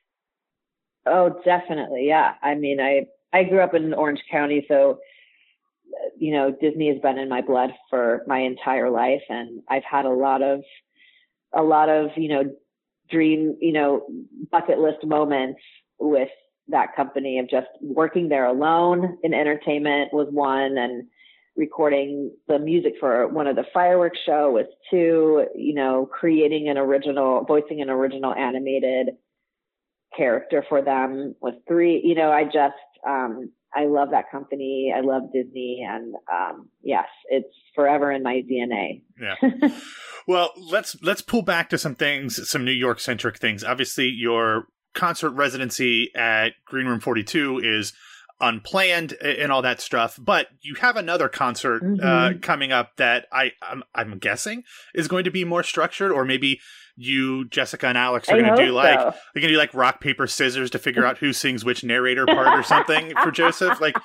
Oh, 1.06 1.40
definitely. 1.44 2.06
Yeah. 2.08 2.32
I 2.42 2.54
mean, 2.54 2.80
I, 2.80 3.06
I 3.36 3.44
grew 3.44 3.60
up 3.60 3.74
in 3.74 3.94
Orange 3.94 4.22
County, 4.30 4.64
so, 4.68 4.98
you 6.18 6.32
know, 6.32 6.50
Disney 6.60 6.88
has 6.88 7.00
been 7.00 7.18
in 7.18 7.28
my 7.28 7.42
blood 7.42 7.70
for 7.90 8.22
my 8.26 8.40
entire 8.40 8.90
life. 8.90 9.22
And 9.28 9.62
I've 9.68 9.84
had 9.88 10.04
a 10.04 10.10
lot 10.10 10.42
of, 10.42 10.62
a 11.54 11.62
lot 11.62 11.88
of, 11.88 12.10
you 12.16 12.28
know, 12.28 12.42
dream, 13.10 13.56
you 13.60 13.72
know, 13.72 14.06
bucket 14.50 14.78
list 14.78 15.04
moments 15.04 15.60
with 15.98 16.28
that 16.68 16.96
company 16.96 17.38
of 17.38 17.48
just 17.48 17.68
working 17.80 18.28
there 18.28 18.46
alone 18.46 19.18
in 19.22 19.32
entertainment 19.32 20.12
was 20.12 20.28
one 20.30 20.76
and 20.78 21.06
recording 21.56 22.30
the 22.48 22.58
music 22.58 22.94
for 23.00 23.28
one 23.28 23.46
of 23.46 23.56
the 23.56 23.64
fireworks 23.72 24.18
show 24.26 24.50
was 24.50 24.66
two, 24.90 25.46
you 25.54 25.74
know, 25.74 26.06
creating 26.06 26.68
an 26.68 26.76
original, 26.76 27.44
voicing 27.44 27.80
an 27.80 27.88
original 27.88 28.32
animated 28.34 29.08
character 30.16 30.64
for 30.68 30.82
them 30.82 31.34
was 31.40 31.54
three. 31.66 32.00
You 32.04 32.14
know, 32.14 32.30
I 32.30 32.44
just, 32.44 32.74
um, 33.06 33.50
I 33.74 33.86
love 33.86 34.10
that 34.10 34.30
company. 34.30 34.92
I 34.94 35.00
love 35.00 35.32
Disney 35.32 35.86
and, 35.88 36.14
um, 36.32 36.68
yes, 36.82 37.06
it's 37.28 37.48
forever 37.74 38.12
in 38.12 38.22
my 38.22 38.42
DNA. 38.50 39.02
yeah. 39.20 39.68
Well, 40.28 40.50
let's, 40.56 41.00
let's 41.02 41.22
pull 41.22 41.42
back 41.42 41.70
to 41.70 41.78
some 41.78 41.94
things, 41.94 42.50
some 42.50 42.64
New 42.64 42.72
York 42.72 42.98
centric 42.98 43.38
things. 43.38 43.62
Obviously 43.62 44.06
your 44.06 44.66
concert 44.96 45.30
residency 45.30 46.10
at 46.16 46.54
Green 46.64 46.86
Room 46.86 46.98
42 46.98 47.60
is 47.62 47.92
unplanned 48.40 49.12
and 49.22 49.52
all 49.52 49.62
that 49.62 49.80
stuff. 49.80 50.18
But 50.20 50.48
you 50.60 50.74
have 50.76 50.96
another 50.96 51.28
concert 51.28 51.82
uh, 51.82 51.86
mm-hmm. 51.86 52.04
uh, 52.04 52.32
coming 52.40 52.72
up 52.72 52.96
that 52.96 53.26
I 53.32 53.52
I'm, 53.62 53.84
I'm, 53.94 54.18
guessing 54.18 54.64
is 54.94 55.08
going 55.08 55.24
to 55.24 55.30
be 55.30 55.44
more 55.44 55.62
structured, 55.62 56.10
or 56.10 56.24
maybe 56.24 56.60
you, 56.96 57.46
Jessica, 57.48 57.86
and 57.86 57.98
Alex 57.98 58.28
are 58.28 58.40
going 58.40 58.54
to 58.54 58.64
do 58.64 58.72
like 58.72 58.98
so. 58.98 59.14
they're 59.34 59.40
going 59.40 59.48
to 59.48 59.54
do 59.54 59.58
like 59.58 59.74
rock 59.74 60.00
paper 60.00 60.26
scissors 60.26 60.70
to 60.70 60.78
figure 60.78 61.04
out 61.04 61.18
who 61.18 61.32
sings 61.32 61.64
which 61.64 61.84
narrator 61.84 62.26
part 62.26 62.48
or 62.48 62.62
something 62.62 63.12
for 63.22 63.30
Joseph. 63.30 63.80
Like, 63.80 63.96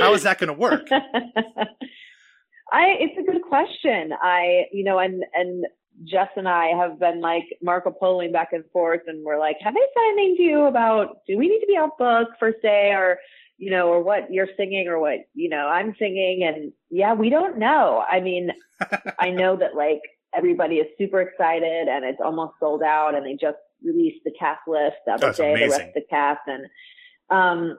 how 0.00 0.14
is 0.14 0.22
that 0.22 0.38
going 0.38 0.48
to 0.48 0.58
work? 0.58 0.88
I 2.72 2.96
it's 2.98 3.18
a 3.18 3.30
good 3.30 3.42
question. 3.42 4.10
I 4.20 4.64
you 4.72 4.84
know 4.84 4.98
and 4.98 5.24
and 5.34 5.64
Jess 6.02 6.28
and 6.36 6.48
I 6.48 6.68
have 6.76 6.98
been 6.98 7.20
like 7.20 7.44
Marco 7.62 7.90
Poloing 7.90 8.32
back 8.32 8.48
and 8.52 8.64
forth, 8.72 9.02
and 9.06 9.24
we're 9.24 9.38
like, 9.38 9.56
have 9.60 9.74
they 9.74 9.80
said 9.80 10.12
anything 10.12 10.36
to 10.38 10.42
you 10.42 10.64
about 10.64 11.18
do 11.26 11.38
we 11.38 11.48
need 11.48 11.60
to 11.60 11.66
be 11.66 11.76
out 11.76 11.96
book 11.98 12.28
first 12.40 12.60
day 12.62 12.92
or 12.92 13.18
you 13.56 13.70
know, 13.70 13.88
or 13.88 14.02
what 14.02 14.32
you're 14.32 14.48
singing 14.56 14.88
or 14.88 14.98
what, 14.98 15.18
you 15.34 15.48
know, 15.48 15.68
I'm 15.68 15.94
singing. 15.98 16.42
And 16.44 16.72
yeah, 16.90 17.14
we 17.14 17.30
don't 17.30 17.58
know. 17.58 18.04
I 18.08 18.20
mean, 18.20 18.50
I 19.18 19.30
know 19.30 19.56
that 19.56 19.76
like 19.76 20.00
everybody 20.34 20.76
is 20.76 20.88
super 20.98 21.20
excited 21.20 21.88
and 21.88 22.04
it's 22.04 22.20
almost 22.22 22.54
sold 22.58 22.82
out 22.82 23.14
and 23.14 23.24
they 23.24 23.34
just 23.34 23.58
released 23.84 24.24
the 24.24 24.32
cast 24.38 24.62
list 24.66 24.96
the 25.06 25.12
other 25.12 25.32
day, 25.32 25.52
amazing. 25.52 25.68
the 25.68 25.76
rest 25.76 25.88
of 25.88 25.94
the 25.94 26.02
cast. 26.10 26.40
And, 26.46 26.66
um, 27.30 27.78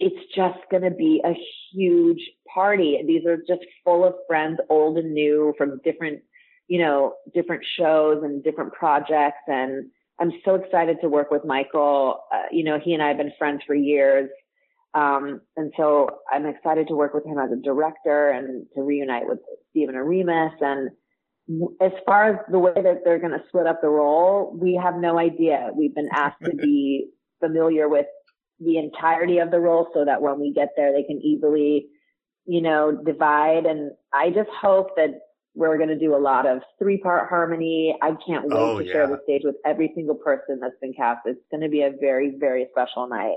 it's 0.00 0.34
just 0.34 0.58
going 0.70 0.84
to 0.84 0.92
be 0.92 1.20
a 1.24 1.34
huge 1.72 2.20
party. 2.52 3.02
These 3.04 3.26
are 3.26 3.36
just 3.36 3.66
full 3.84 4.04
of 4.04 4.14
friends, 4.28 4.60
old 4.70 4.96
and 4.96 5.12
new 5.12 5.54
from 5.58 5.80
different, 5.82 6.20
you 6.68 6.78
know, 6.78 7.14
different 7.34 7.64
shows 7.78 8.22
and 8.22 8.44
different 8.44 8.72
projects. 8.74 9.40
And 9.46 9.86
I'm 10.20 10.32
so 10.44 10.54
excited 10.54 10.98
to 11.00 11.08
work 11.08 11.30
with 11.30 11.44
Michael. 11.44 12.20
Uh, 12.32 12.42
you 12.52 12.62
know, 12.62 12.78
he 12.82 12.92
and 12.92 13.02
I 13.02 13.08
have 13.08 13.16
been 13.16 13.32
friends 13.38 13.62
for 13.66 13.74
years. 13.74 14.30
Um, 14.94 15.40
and 15.56 15.72
so 15.76 16.08
I'm 16.30 16.46
excited 16.46 16.88
to 16.88 16.94
work 16.94 17.14
with 17.14 17.24
him 17.24 17.38
as 17.38 17.50
a 17.52 17.62
director 17.62 18.30
and 18.30 18.66
to 18.74 18.82
reunite 18.82 19.26
with 19.26 19.38
Stephen 19.70 19.94
Oremus. 19.94 20.52
And 20.60 20.90
as 21.80 21.92
far 22.06 22.30
as 22.30 22.36
the 22.50 22.58
way 22.58 22.72
that 22.74 23.00
they're 23.04 23.18
going 23.18 23.32
to 23.32 23.44
split 23.48 23.66
up 23.66 23.80
the 23.80 23.88
role, 23.88 24.56
we 24.60 24.78
have 24.82 24.96
no 24.96 25.18
idea. 25.18 25.70
We've 25.74 25.94
been 25.94 26.08
asked 26.12 26.42
to 26.44 26.54
be 26.54 27.10
familiar 27.40 27.88
with 27.88 28.06
the 28.60 28.76
entirety 28.78 29.38
of 29.38 29.50
the 29.50 29.60
role 29.60 29.88
so 29.94 30.04
that 30.04 30.20
when 30.20 30.40
we 30.40 30.52
get 30.52 30.70
there, 30.76 30.92
they 30.92 31.04
can 31.04 31.20
easily, 31.22 31.86
you 32.44 32.60
know, 32.60 33.00
divide. 33.06 33.66
And 33.66 33.92
I 34.12 34.30
just 34.30 34.50
hope 34.60 34.96
that 34.96 35.20
we're 35.54 35.76
going 35.76 35.88
to 35.88 35.98
do 35.98 36.14
a 36.14 36.18
lot 36.18 36.46
of 36.46 36.62
three 36.78 36.98
part 36.98 37.28
harmony. 37.28 37.96
I 38.00 38.10
can't 38.26 38.44
wait 38.44 38.52
oh, 38.52 38.78
to 38.78 38.84
yeah. 38.84 38.92
share 38.92 39.06
the 39.08 39.20
stage 39.24 39.42
with 39.44 39.56
every 39.64 39.92
single 39.94 40.14
person 40.14 40.58
that's 40.60 40.74
been 40.80 40.92
cast. 40.92 41.20
It's 41.26 41.40
going 41.50 41.62
to 41.62 41.68
be 41.68 41.82
a 41.82 41.90
very, 42.00 42.34
very 42.38 42.66
special 42.70 43.08
night. 43.08 43.36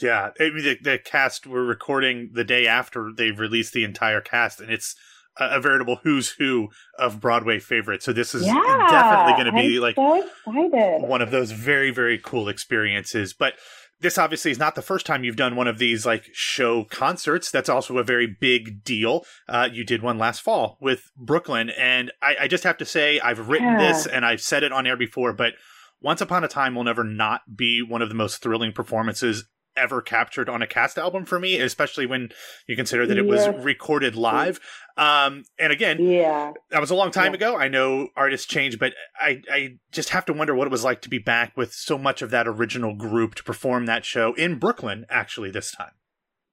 Yeah, 0.00 0.30
I 0.38 0.50
mean, 0.50 0.64
the, 0.64 0.78
the, 0.82 0.98
cast 0.98 1.46
we're 1.46 1.64
recording 1.64 2.30
the 2.32 2.44
day 2.44 2.66
after 2.66 3.10
they've 3.14 3.38
released 3.38 3.74
the 3.74 3.84
entire 3.84 4.20
cast, 4.20 4.60
and 4.60 4.70
it's 4.70 4.94
a, 5.38 5.56
a 5.56 5.60
veritable 5.60 5.96
who's 6.02 6.30
who 6.30 6.68
of 6.98 7.20
Broadway 7.20 7.58
favorites. 7.58 8.04
So 8.04 8.12
this 8.12 8.34
is 8.34 8.46
yeah, 8.46 8.86
definitely 8.88 9.32
going 9.42 9.54
to 9.54 9.68
be 9.68 9.76
I'm 9.76 9.82
like 9.82 9.96
so 9.96 11.06
one 11.06 11.20
of 11.20 11.30
those 11.30 11.52
very 11.52 11.90
very 11.90 12.18
cool 12.18 12.48
experiences. 12.48 13.34
But 13.34 13.54
this 14.00 14.18
obviously 14.18 14.50
is 14.50 14.58
not 14.58 14.74
the 14.74 14.82
first 14.82 15.06
time 15.06 15.24
you've 15.24 15.36
done 15.36 15.56
one 15.56 15.68
of 15.68 15.78
these 15.78 16.04
like 16.06 16.24
show 16.32 16.84
concerts. 16.84 17.50
That's 17.50 17.68
also 17.68 17.98
a 17.98 18.04
very 18.04 18.26
big 18.26 18.82
deal. 18.82 19.24
Uh, 19.48 19.68
you 19.70 19.84
did 19.84 20.02
one 20.02 20.18
last 20.18 20.40
fall 20.40 20.78
with 20.80 21.10
Brooklyn, 21.16 21.70
and 21.70 22.10
I, 22.22 22.36
I 22.42 22.48
just 22.48 22.64
have 22.64 22.78
to 22.78 22.84
say 22.84 23.20
I've 23.20 23.48
written 23.48 23.68
yeah. 23.68 23.92
this 23.92 24.06
and 24.06 24.24
I've 24.24 24.40
said 24.40 24.62
it 24.62 24.72
on 24.72 24.86
air 24.86 24.96
before, 24.96 25.32
but. 25.32 25.54
Once 26.02 26.22
Upon 26.22 26.42
a 26.42 26.48
Time 26.48 26.74
will 26.74 26.84
never 26.84 27.04
not 27.04 27.42
be 27.54 27.82
one 27.82 28.00
of 28.00 28.08
the 28.08 28.14
most 28.14 28.40
thrilling 28.40 28.72
performances 28.72 29.44
ever 29.76 30.02
captured 30.02 30.48
on 30.48 30.62
a 30.62 30.66
cast 30.66 30.98
album 30.98 31.24
for 31.24 31.38
me, 31.38 31.58
especially 31.58 32.06
when 32.06 32.30
you 32.66 32.76
consider 32.76 33.06
that 33.06 33.18
it 33.18 33.26
was 33.26 33.48
recorded 33.64 34.16
live. 34.16 34.60
Um, 34.96 35.44
and 35.58 35.72
again, 35.72 36.02
yeah, 36.02 36.52
that 36.70 36.80
was 36.80 36.90
a 36.90 36.94
long 36.94 37.10
time 37.10 37.32
yeah. 37.32 37.36
ago. 37.36 37.56
I 37.56 37.68
know 37.68 38.08
artists 38.16 38.46
change, 38.46 38.78
but 38.78 38.94
I, 39.18 39.40
I 39.50 39.78
just 39.92 40.10
have 40.10 40.24
to 40.26 40.32
wonder 40.32 40.54
what 40.54 40.66
it 40.66 40.70
was 40.70 40.84
like 40.84 41.00
to 41.02 41.08
be 41.08 41.18
back 41.18 41.56
with 41.56 41.72
so 41.72 41.96
much 41.96 42.22
of 42.22 42.30
that 42.30 42.46
original 42.46 42.94
group 42.94 43.34
to 43.36 43.44
perform 43.44 43.86
that 43.86 44.04
show 44.04 44.34
in 44.34 44.58
Brooklyn, 44.58 45.06
actually, 45.08 45.50
this 45.50 45.72
time. 45.72 45.92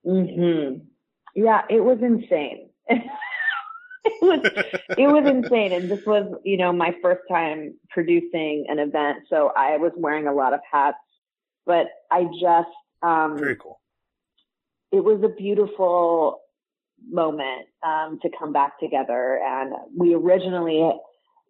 Hmm. 0.06 0.86
Yeah, 1.36 1.62
it 1.69 1.84
was 1.84 1.99
insane. 2.01 2.69
it 2.89 4.21
was 4.21 4.39
it 4.97 5.08
was 5.08 5.27
insane, 5.27 5.73
and 5.73 5.91
this 5.91 6.06
was 6.06 6.34
you 6.43 6.58
know 6.58 6.71
my 6.71 6.95
first 7.01 7.21
time 7.30 7.75
producing 7.89 8.65
an 8.69 8.80
event, 8.80 9.19
so 9.30 9.51
I 9.56 9.77
was 9.77 9.91
wearing 9.97 10.27
a 10.27 10.34
lot 10.34 10.53
of 10.53 10.62
hats. 10.71 10.97
But 11.65 11.88
I 12.12 12.23
just 12.39 12.69
um, 13.01 13.38
Very 13.38 13.55
cool. 13.55 13.79
It 14.91 15.03
was 15.03 15.21
a 15.23 15.29
beautiful 15.29 16.41
moment 17.10 17.67
um, 17.86 18.19
to 18.21 18.29
come 18.38 18.53
back 18.53 18.79
together. 18.79 19.39
And 19.45 19.73
we 19.95 20.15
originally, 20.15 20.89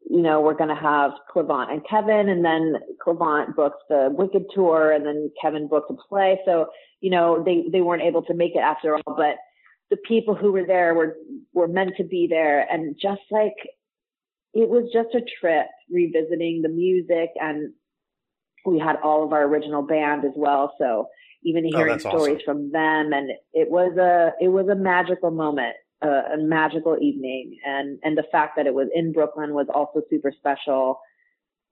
you 0.09 0.21
know, 0.21 0.41
we're 0.41 0.55
going 0.55 0.75
to 0.75 0.81
have 0.81 1.11
Cleavant 1.33 1.71
and 1.71 1.81
Kevin, 1.87 2.29
and 2.29 2.43
then 2.43 2.75
Cleavant 3.05 3.55
booked 3.55 3.83
the 3.89 4.09
Wicked 4.11 4.45
tour, 4.53 4.91
and 4.91 5.05
then 5.05 5.31
Kevin 5.41 5.67
booked 5.67 5.91
a 5.91 5.95
play. 6.09 6.39
So, 6.45 6.67
you 7.01 7.11
know, 7.11 7.43
they 7.43 7.65
they 7.71 7.81
weren't 7.81 8.03
able 8.03 8.23
to 8.23 8.33
make 8.33 8.55
it 8.55 8.59
after 8.59 8.95
all, 8.95 9.15
but 9.15 9.35
the 9.89 9.97
people 9.97 10.35
who 10.35 10.51
were 10.51 10.65
there 10.65 10.93
were 10.95 11.15
were 11.53 11.67
meant 11.67 11.93
to 11.97 12.03
be 12.03 12.27
there, 12.29 12.67
and 12.71 12.95
just 12.99 13.21
like 13.29 13.55
it 14.53 14.69
was 14.69 14.89
just 14.91 15.13
a 15.13 15.21
trip 15.39 15.67
revisiting 15.89 16.61
the 16.61 16.69
music 16.69 17.29
and 17.39 17.73
we 18.65 18.79
had 18.79 18.95
all 19.03 19.23
of 19.23 19.31
our 19.31 19.43
original 19.43 19.81
band 19.81 20.25
as 20.25 20.31
well 20.35 20.73
so 20.79 21.07
even 21.47 21.63
oh, 21.65 21.77
hearing 21.77 21.95
oh, 21.95 21.97
stories 21.97 22.41
awesome. 22.43 22.45
from 22.45 22.71
them. 22.71 23.13
And 23.13 23.31
it 23.53 23.69
was 23.69 23.97
a, 23.97 24.33
it 24.43 24.49
was 24.49 24.67
a 24.67 24.75
magical 24.75 25.31
moment, 25.31 25.75
a, 26.01 26.07
a 26.07 26.37
magical 26.37 26.97
evening. 27.01 27.57
And, 27.65 27.99
and 28.03 28.17
the 28.17 28.25
fact 28.31 28.57
that 28.57 28.67
it 28.67 28.73
was 28.73 28.89
in 28.93 29.13
Brooklyn 29.13 29.53
was 29.53 29.67
also 29.73 30.01
super 30.09 30.33
special. 30.37 30.99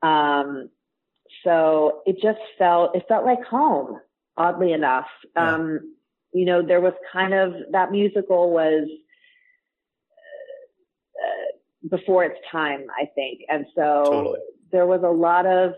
Um, 0.02 0.70
so 1.44 2.02
it 2.06 2.16
just 2.22 2.40
felt, 2.58 2.96
it 2.96 3.04
felt 3.08 3.26
like 3.26 3.44
home, 3.44 4.00
oddly 4.38 4.72
enough. 4.72 5.08
Yeah. 5.36 5.56
Um, 5.56 5.96
you 6.34 6.46
know, 6.46 6.62
there 6.66 6.82
was 6.82 6.94
kind 7.12 7.34
of, 7.34 7.54
that 7.72 7.92
musical 7.92 8.52
was, 8.52 8.88
uh, 11.24 11.88
before 11.90 12.24
its 12.24 12.40
time, 12.52 12.86
I 13.02 13.06
think. 13.16 13.42
And 13.48 13.66
so 13.76 14.04
totally. 14.06 14.40
there 14.72 14.86
was 14.86 15.02
a 15.04 15.10
lot 15.10 15.46
of 15.46 15.74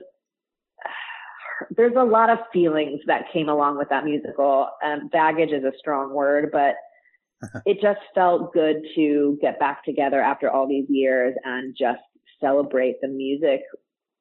there's 1.75 1.95
a 1.97 2.03
lot 2.03 2.29
of 2.29 2.39
feelings 2.51 3.01
that 3.07 3.31
came 3.33 3.49
along 3.49 3.77
with 3.77 3.89
that 3.89 4.05
musical. 4.05 4.69
Um, 4.83 5.07
baggage 5.11 5.51
is 5.51 5.63
a 5.63 5.71
strong 5.77 6.13
word, 6.13 6.49
but 6.51 6.75
it 7.65 7.79
just 7.81 7.99
felt 8.15 8.53
good 8.53 8.77
to 8.95 9.37
get 9.41 9.59
back 9.59 9.83
together 9.83 10.21
after 10.21 10.49
all 10.49 10.67
these 10.67 10.87
years 10.89 11.35
and 11.43 11.75
just 11.77 12.01
celebrate 12.41 12.95
the 13.01 13.07
music 13.07 13.61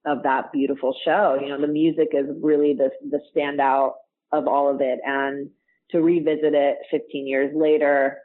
of 0.06 0.22
that 0.22 0.52
beautiful 0.52 0.94
show. 1.04 1.38
You 1.40 1.48
know, 1.48 1.60
the 1.60 1.66
music 1.66 2.08
is 2.12 2.26
really 2.40 2.74
the 2.74 2.90
the 3.10 3.20
standout 3.34 3.92
of 4.32 4.46
all 4.46 4.72
of 4.72 4.80
it, 4.80 4.98
and 5.04 5.50
to 5.90 6.00
revisit 6.00 6.54
it 6.54 6.78
15 6.90 7.26
years 7.26 7.52
later 7.54 8.18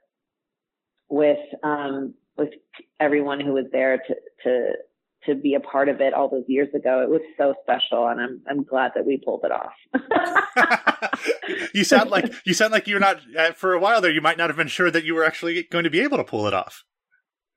with 1.10 1.40
um, 1.64 2.14
with 2.38 2.50
everyone 3.00 3.40
who 3.40 3.54
was 3.54 3.66
there 3.72 3.98
to 3.98 4.16
to 4.44 4.74
to 5.26 5.36
be 5.36 5.54
a 5.54 5.60
part 5.60 5.90
of 5.90 6.02
it 6.02 6.14
all 6.14 6.30
those 6.30 6.46
years 6.48 6.70
ago. 6.74 7.02
It 7.02 7.10
was 7.10 7.22
so 7.38 7.54
special, 7.64 8.08
and 8.08 8.20
I'm 8.20 8.42
I'm 8.50 8.64
glad 8.64 8.92
that 8.96 9.06
we 9.06 9.18
pulled 9.18 9.44
it 9.44 9.52
off. 9.52 9.74
you 11.74 11.84
sound 11.84 12.10
like 12.10 12.34
you 12.46 12.54
sound 12.54 12.72
like 12.72 12.88
you're 12.88 13.00
not 13.00 13.20
uh, 13.38 13.52
for 13.52 13.74
a 13.74 13.80
while 13.80 14.02
there. 14.02 14.12
You 14.12 14.22
might 14.22 14.38
not 14.38 14.50
have 14.50 14.58
been 14.58 14.68
sure 14.68 14.92
that 14.92 15.04
you 15.04 15.14
were 15.14 15.24
actually 15.24 15.64
going 15.72 15.84
to 15.84 15.90
be 15.90 16.02
able 16.02 16.18
to 16.18 16.24
pull 16.24 16.48
it 16.48 16.54
off. 16.54 16.84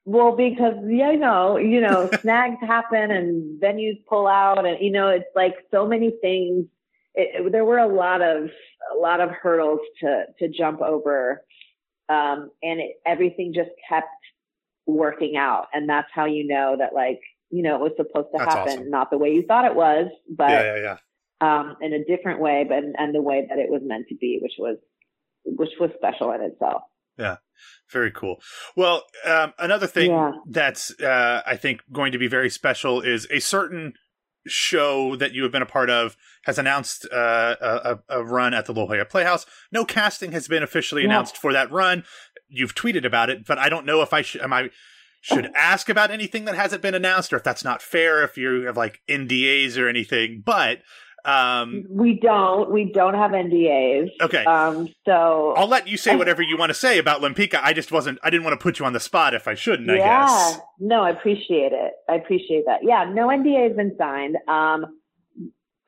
Well, 0.04 0.36
because 0.36 0.74
yeah, 0.86 1.08
I 1.08 1.14
know, 1.14 1.56
you 1.56 1.80
know, 1.80 2.10
snags 2.20 2.60
happen 2.60 3.10
and 3.10 3.60
venues 3.60 4.04
pull 4.06 4.26
out, 4.26 4.66
and 4.66 4.78
you 4.80 4.90
know, 4.90 5.08
it's 5.08 5.24
like 5.34 5.54
so 5.70 5.86
many 5.86 6.12
things. 6.20 6.66
It, 7.14 7.46
it, 7.46 7.52
there 7.52 7.64
were 7.64 7.78
a 7.78 7.88
lot 7.88 8.20
of 8.20 8.50
a 8.94 8.98
lot 9.00 9.20
of 9.20 9.30
hurdles 9.30 9.80
to 10.00 10.24
to 10.38 10.48
jump 10.48 10.82
over, 10.82 11.42
um, 12.08 12.50
and 12.62 12.80
it, 12.80 12.96
everything 13.06 13.52
just 13.54 13.70
kept 13.88 14.08
working 14.86 15.36
out, 15.36 15.68
and 15.72 15.88
that's 15.88 16.08
how 16.12 16.26
you 16.26 16.46
know 16.46 16.76
that 16.78 16.94
like 16.94 17.20
you 17.50 17.62
know 17.62 17.76
it 17.76 17.80
was 17.80 17.92
supposed 17.96 18.28
to 18.32 18.38
that's 18.38 18.54
happen, 18.54 18.72
awesome. 18.72 18.90
not 18.90 19.10
the 19.10 19.18
way 19.18 19.30
you 19.30 19.44
thought 19.46 19.64
it 19.64 19.74
was, 19.74 20.06
but 20.28 20.50
yeah, 20.50 20.76
yeah, 20.76 20.82
yeah. 20.82 20.96
Um, 21.40 21.76
in 21.80 21.92
a 21.92 22.04
different 22.04 22.40
way, 22.40 22.64
but 22.68 22.78
and 22.98 23.14
the 23.14 23.22
way 23.22 23.46
that 23.48 23.58
it 23.58 23.70
was 23.70 23.82
meant 23.84 24.06
to 24.08 24.16
be, 24.16 24.38
which 24.42 24.54
was 24.58 24.78
which 25.44 25.70
was 25.78 25.90
special 25.96 26.32
in 26.32 26.40
itself. 26.40 26.82
Yeah, 27.18 27.36
very 27.92 28.10
cool. 28.10 28.36
Well, 28.76 29.04
um, 29.24 29.52
another 29.58 29.86
thing 29.86 30.10
yeah. 30.10 30.32
that's 30.48 30.98
uh, 31.00 31.42
I 31.46 31.56
think 31.56 31.82
going 31.92 32.12
to 32.12 32.18
be 32.18 32.26
very 32.26 32.50
special 32.50 33.00
is 33.00 33.26
a 33.30 33.40
certain 33.40 33.94
show 34.46 35.16
that 35.16 35.32
you 35.32 35.42
have 35.42 35.52
been 35.52 35.62
a 35.62 35.66
part 35.66 35.90
of 35.90 36.16
has 36.44 36.58
announced 36.58 37.06
uh, 37.10 37.54
a, 37.60 37.98
a, 38.10 38.24
run 38.24 38.52
at 38.52 38.66
the 38.66 38.72
La 38.72 38.86
Jolla 38.86 39.04
Playhouse. 39.04 39.46
No 39.72 39.84
casting 39.84 40.32
has 40.32 40.48
been 40.48 40.62
officially 40.62 41.02
yeah. 41.02 41.08
announced 41.08 41.36
for 41.36 41.52
that 41.52 41.70
run. 41.70 42.04
You've 42.48 42.74
tweeted 42.74 43.06
about 43.06 43.30
it, 43.30 43.46
but 43.46 43.58
I 43.58 43.68
don't 43.68 43.86
know 43.86 44.02
if 44.02 44.12
I 44.12 44.22
should. 44.22 44.42
Am 44.42 44.52
I 44.52 44.70
should 45.24 45.50
ask 45.54 45.88
about 45.88 46.10
anything 46.10 46.44
that 46.44 46.54
hasn't 46.54 46.82
been 46.82 46.94
announced, 46.94 47.32
or 47.32 47.36
if 47.36 47.42
that's 47.42 47.64
not 47.64 47.80
fair, 47.80 48.22
if 48.22 48.36
you 48.36 48.66
have 48.66 48.76
like 48.76 49.00
NDAs 49.08 49.78
or 49.78 49.88
anything. 49.88 50.42
But 50.44 50.82
um, 51.24 51.86
we 51.88 52.20
don't. 52.20 52.70
We 52.70 52.92
don't 52.92 53.14
have 53.14 53.30
NDAs. 53.30 54.10
Okay. 54.20 54.44
Um, 54.44 54.86
so 55.06 55.54
I'll 55.56 55.66
let 55.66 55.88
you 55.88 55.96
say 55.96 56.14
whatever 56.16 56.42
you 56.42 56.58
want 56.58 56.68
to 56.68 56.74
say 56.74 56.98
about 56.98 57.22
Lempicka. 57.22 57.58
I 57.62 57.72
just 57.72 57.90
wasn't. 57.90 58.18
I 58.22 58.28
didn't 58.28 58.44
want 58.44 58.52
to 58.60 58.62
put 58.62 58.78
you 58.78 58.84
on 58.84 58.92
the 58.92 59.00
spot 59.00 59.32
if 59.32 59.48
I 59.48 59.54
shouldn't. 59.54 59.90
I 59.90 59.96
yeah. 59.96 60.26
guess. 60.26 60.60
No, 60.78 61.02
I 61.02 61.10
appreciate 61.10 61.72
it. 61.72 61.92
I 62.06 62.16
appreciate 62.16 62.64
that. 62.66 62.80
Yeah. 62.82 63.10
No 63.10 63.28
NDA 63.28 63.68
has 63.68 63.76
been 63.76 63.96
signed. 63.96 64.36
Um, 64.46 64.84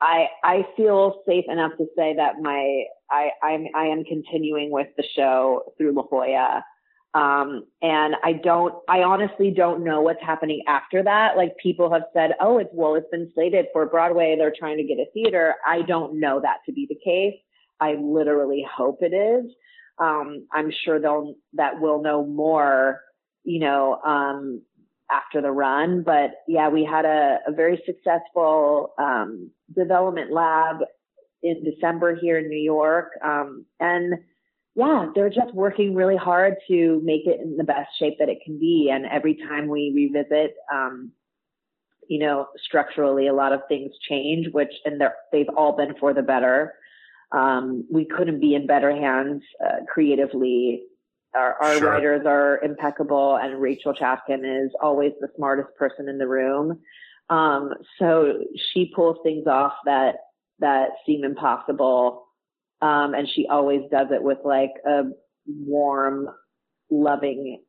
I 0.01 0.25
I 0.43 0.65
feel 0.75 1.21
safe 1.27 1.45
enough 1.47 1.73
to 1.77 1.85
say 1.95 2.15
that 2.15 2.41
my 2.41 2.85
I 3.11 3.29
I'm 3.43 3.67
I 3.75 3.85
am 3.85 4.03
continuing 4.03 4.71
with 4.71 4.87
the 4.97 5.03
show 5.15 5.73
through 5.77 5.93
La 5.93 6.07
Jolla. 6.09 6.63
Um, 7.17 7.65
and 7.81 8.13
I 8.23 8.33
don't, 8.33 8.75
I 8.87 8.99
honestly 8.99 9.49
don't 9.49 9.83
know 9.83 10.01
what's 10.01 10.21
happening 10.21 10.61
after 10.67 11.01
that. 11.01 11.35
Like 11.35 11.53
people 11.57 11.91
have 11.91 12.03
said, 12.13 12.31
oh, 12.39 12.59
it's, 12.59 12.69
well, 12.73 12.93
it's 12.93 13.09
been 13.09 13.31
slated 13.33 13.65
for 13.73 13.87
Broadway. 13.87 14.35
They're 14.37 14.53
trying 14.63 14.77
to 14.77 14.83
get 14.83 14.99
a 14.99 15.11
theater. 15.15 15.55
I 15.65 15.81
don't 15.81 16.19
know 16.19 16.39
that 16.41 16.57
to 16.67 16.71
be 16.71 16.85
the 16.87 16.99
case. 17.03 17.39
I 17.79 17.95
literally 17.99 18.63
hope 18.71 18.99
it 19.01 19.15
is. 19.15 19.51
Um, 19.97 20.47
I'm 20.53 20.71
sure 20.83 20.99
they'll, 20.99 21.33
that 21.53 21.81
we'll 21.81 22.03
know 22.03 22.23
more, 22.23 23.01
you 23.43 23.61
know, 23.61 23.99
um, 24.05 24.61
after 25.09 25.41
the 25.41 25.51
run. 25.51 26.03
But 26.03 26.31
yeah, 26.47 26.69
we 26.69 26.83
had 26.85 27.05
a, 27.05 27.39
a 27.47 27.51
very 27.51 27.81
successful, 27.85 28.93
um, 28.99 29.49
development 29.75 30.31
lab 30.31 30.77
in 31.41 31.63
December 31.63 32.15
here 32.15 32.37
in 32.37 32.47
New 32.47 32.61
York. 32.61 33.09
Um, 33.23 33.65
and, 33.79 34.13
yeah, 34.77 35.07
they're 35.15 35.31
just 35.31 35.55
working 35.55 35.95
really 35.95 36.15
hard 36.15 36.57
to 36.67 37.01
make 37.03 37.25
it 37.25 37.41
in 37.41 37.57
the 37.57 37.63
best 37.63 37.89
shape 37.97 38.17
that 38.19 38.29
it 38.29 38.37
can 38.45 38.59
be. 38.59 38.91
And 38.93 39.07
every 39.07 39.35
time 39.35 39.67
we 39.67 39.91
revisit, 39.93 40.53
um, 40.71 41.11
you 42.07 42.19
know, 42.19 42.45
structurally, 42.63 43.27
a 43.27 43.33
lot 43.33 43.53
of 43.53 43.61
things 43.67 43.91
change, 44.07 44.47
which, 44.51 44.71
and 44.85 45.01
they've 45.31 45.49
all 45.57 45.75
been 45.75 45.95
for 45.99 46.13
the 46.13 46.21
better. 46.21 46.75
Um, 47.31 47.85
we 47.91 48.05
couldn't 48.05 48.39
be 48.39 48.53
in 48.53 48.67
better 48.67 48.95
hands 48.95 49.41
uh, 49.65 49.83
creatively. 49.91 50.83
Our, 51.35 51.55
our 51.55 51.77
sure. 51.79 51.89
writers 51.89 52.21
are 52.27 52.63
impeccable, 52.63 53.35
and 53.41 53.59
Rachel 53.59 53.95
Chavkin 53.95 54.65
is 54.65 54.71
always 54.79 55.13
the 55.19 55.29
smartest 55.35 55.75
person 55.75 56.07
in 56.07 56.19
the 56.19 56.27
room. 56.27 56.79
Um, 57.31 57.73
so 57.97 58.43
she 58.71 58.93
pulls 58.95 59.17
things 59.23 59.47
off 59.47 59.73
that 59.85 60.17
that 60.59 60.89
seem 61.05 61.23
impossible 61.23 62.26
um, 62.81 63.13
and 63.13 63.27
she 63.33 63.47
always 63.49 63.81
does 63.91 64.07
it 64.11 64.21
with 64.21 64.39
like 64.43 64.71
a 64.85 65.03
warm, 65.47 66.27
loving 66.91 67.63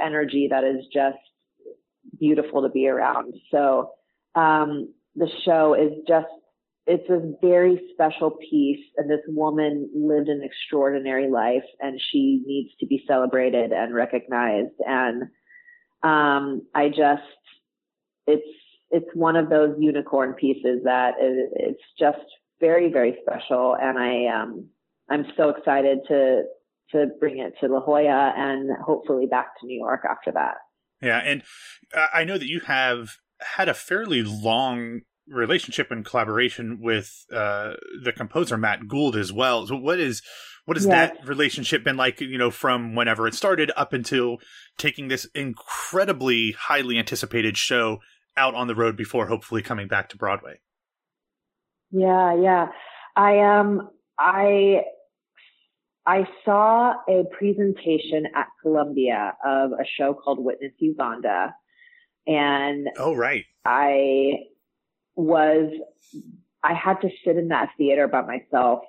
energy 0.00 0.48
that 0.50 0.64
is 0.64 0.86
just 0.92 1.18
beautiful 2.18 2.62
to 2.62 2.68
be 2.68 2.88
around. 2.88 3.34
So, 3.50 3.90
um, 4.34 4.92
the 5.14 5.28
show 5.44 5.74
is 5.74 5.92
just, 6.08 6.26
it's 6.86 7.08
a 7.08 7.32
very 7.40 7.80
special 7.92 8.32
piece 8.50 8.84
and 8.96 9.08
this 9.08 9.20
woman 9.28 9.88
lived 9.94 10.28
an 10.28 10.42
extraordinary 10.42 11.30
life 11.30 11.64
and 11.80 12.00
she 12.10 12.42
needs 12.44 12.70
to 12.80 12.86
be 12.86 13.04
celebrated 13.06 13.72
and 13.72 13.94
recognized. 13.94 14.74
And, 14.84 15.22
um, 16.02 16.62
I 16.74 16.88
just, 16.88 17.22
it's, 18.26 18.46
it's 18.90 19.08
one 19.14 19.36
of 19.36 19.48
those 19.48 19.76
unicorn 19.78 20.34
pieces 20.34 20.82
that 20.84 21.14
it, 21.18 21.50
it's 21.54 21.82
just 21.98 22.18
very, 22.60 22.92
very 22.92 23.16
special. 23.22 23.76
And 23.80 23.98
I, 23.98 24.42
um, 24.42 24.68
I'm 25.10 25.26
so 25.36 25.50
excited 25.50 25.98
to, 26.08 26.42
to 26.92 27.06
bring 27.20 27.38
it 27.38 27.54
to 27.60 27.72
La 27.72 27.80
Jolla 27.80 28.32
and 28.36 28.70
hopefully 28.82 29.26
back 29.26 29.58
to 29.60 29.66
New 29.66 29.78
York 29.78 30.02
after 30.08 30.32
that. 30.32 30.56
Yeah. 31.02 31.18
And 31.18 31.42
I 32.12 32.24
know 32.24 32.38
that 32.38 32.48
you 32.48 32.60
have 32.60 33.16
had 33.40 33.68
a 33.68 33.74
fairly 33.74 34.22
long 34.22 35.00
relationship 35.28 35.90
and 35.90 36.04
collaboration 36.04 36.78
with 36.80 37.24
uh, 37.32 37.74
the 38.02 38.12
composer 38.12 38.56
Matt 38.56 38.88
Gould 38.88 39.16
as 39.16 39.32
well. 39.32 39.66
So 39.66 39.76
what 39.76 39.98
is 39.98 40.22
what 40.64 40.76
has 40.76 40.86
yes. 40.86 41.10
that 41.18 41.28
relationship 41.28 41.84
been 41.84 41.96
like? 41.96 42.20
You 42.20 42.38
know, 42.38 42.50
from 42.50 42.94
whenever 42.94 43.26
it 43.26 43.34
started 43.34 43.70
up 43.76 43.92
until 43.92 44.38
taking 44.78 45.08
this 45.08 45.26
incredibly 45.34 46.52
highly 46.52 46.98
anticipated 46.98 47.56
show 47.56 47.98
out 48.36 48.54
on 48.54 48.66
the 48.66 48.74
road 48.74 48.96
before 48.96 49.26
hopefully 49.26 49.62
coming 49.62 49.88
back 49.88 50.08
to 50.10 50.16
Broadway. 50.16 50.60
Yeah, 51.90 52.34
yeah. 52.40 52.66
I 53.16 53.40
um 53.40 53.90
I 54.18 54.82
I 56.06 56.26
saw 56.44 56.94
a 57.08 57.24
presentation 57.36 58.26
at 58.34 58.48
Columbia 58.62 59.34
of 59.44 59.72
a 59.72 59.84
show 59.96 60.14
called 60.14 60.44
Witness 60.44 60.72
Uganda. 60.78 61.54
And 62.26 62.88
Oh 62.98 63.14
right. 63.14 63.44
I 63.64 64.38
was 65.14 65.72
I 66.62 66.74
had 66.74 67.00
to 67.02 67.10
sit 67.24 67.36
in 67.36 67.48
that 67.48 67.70
theater 67.78 68.08
by 68.08 68.22
myself 68.22 68.84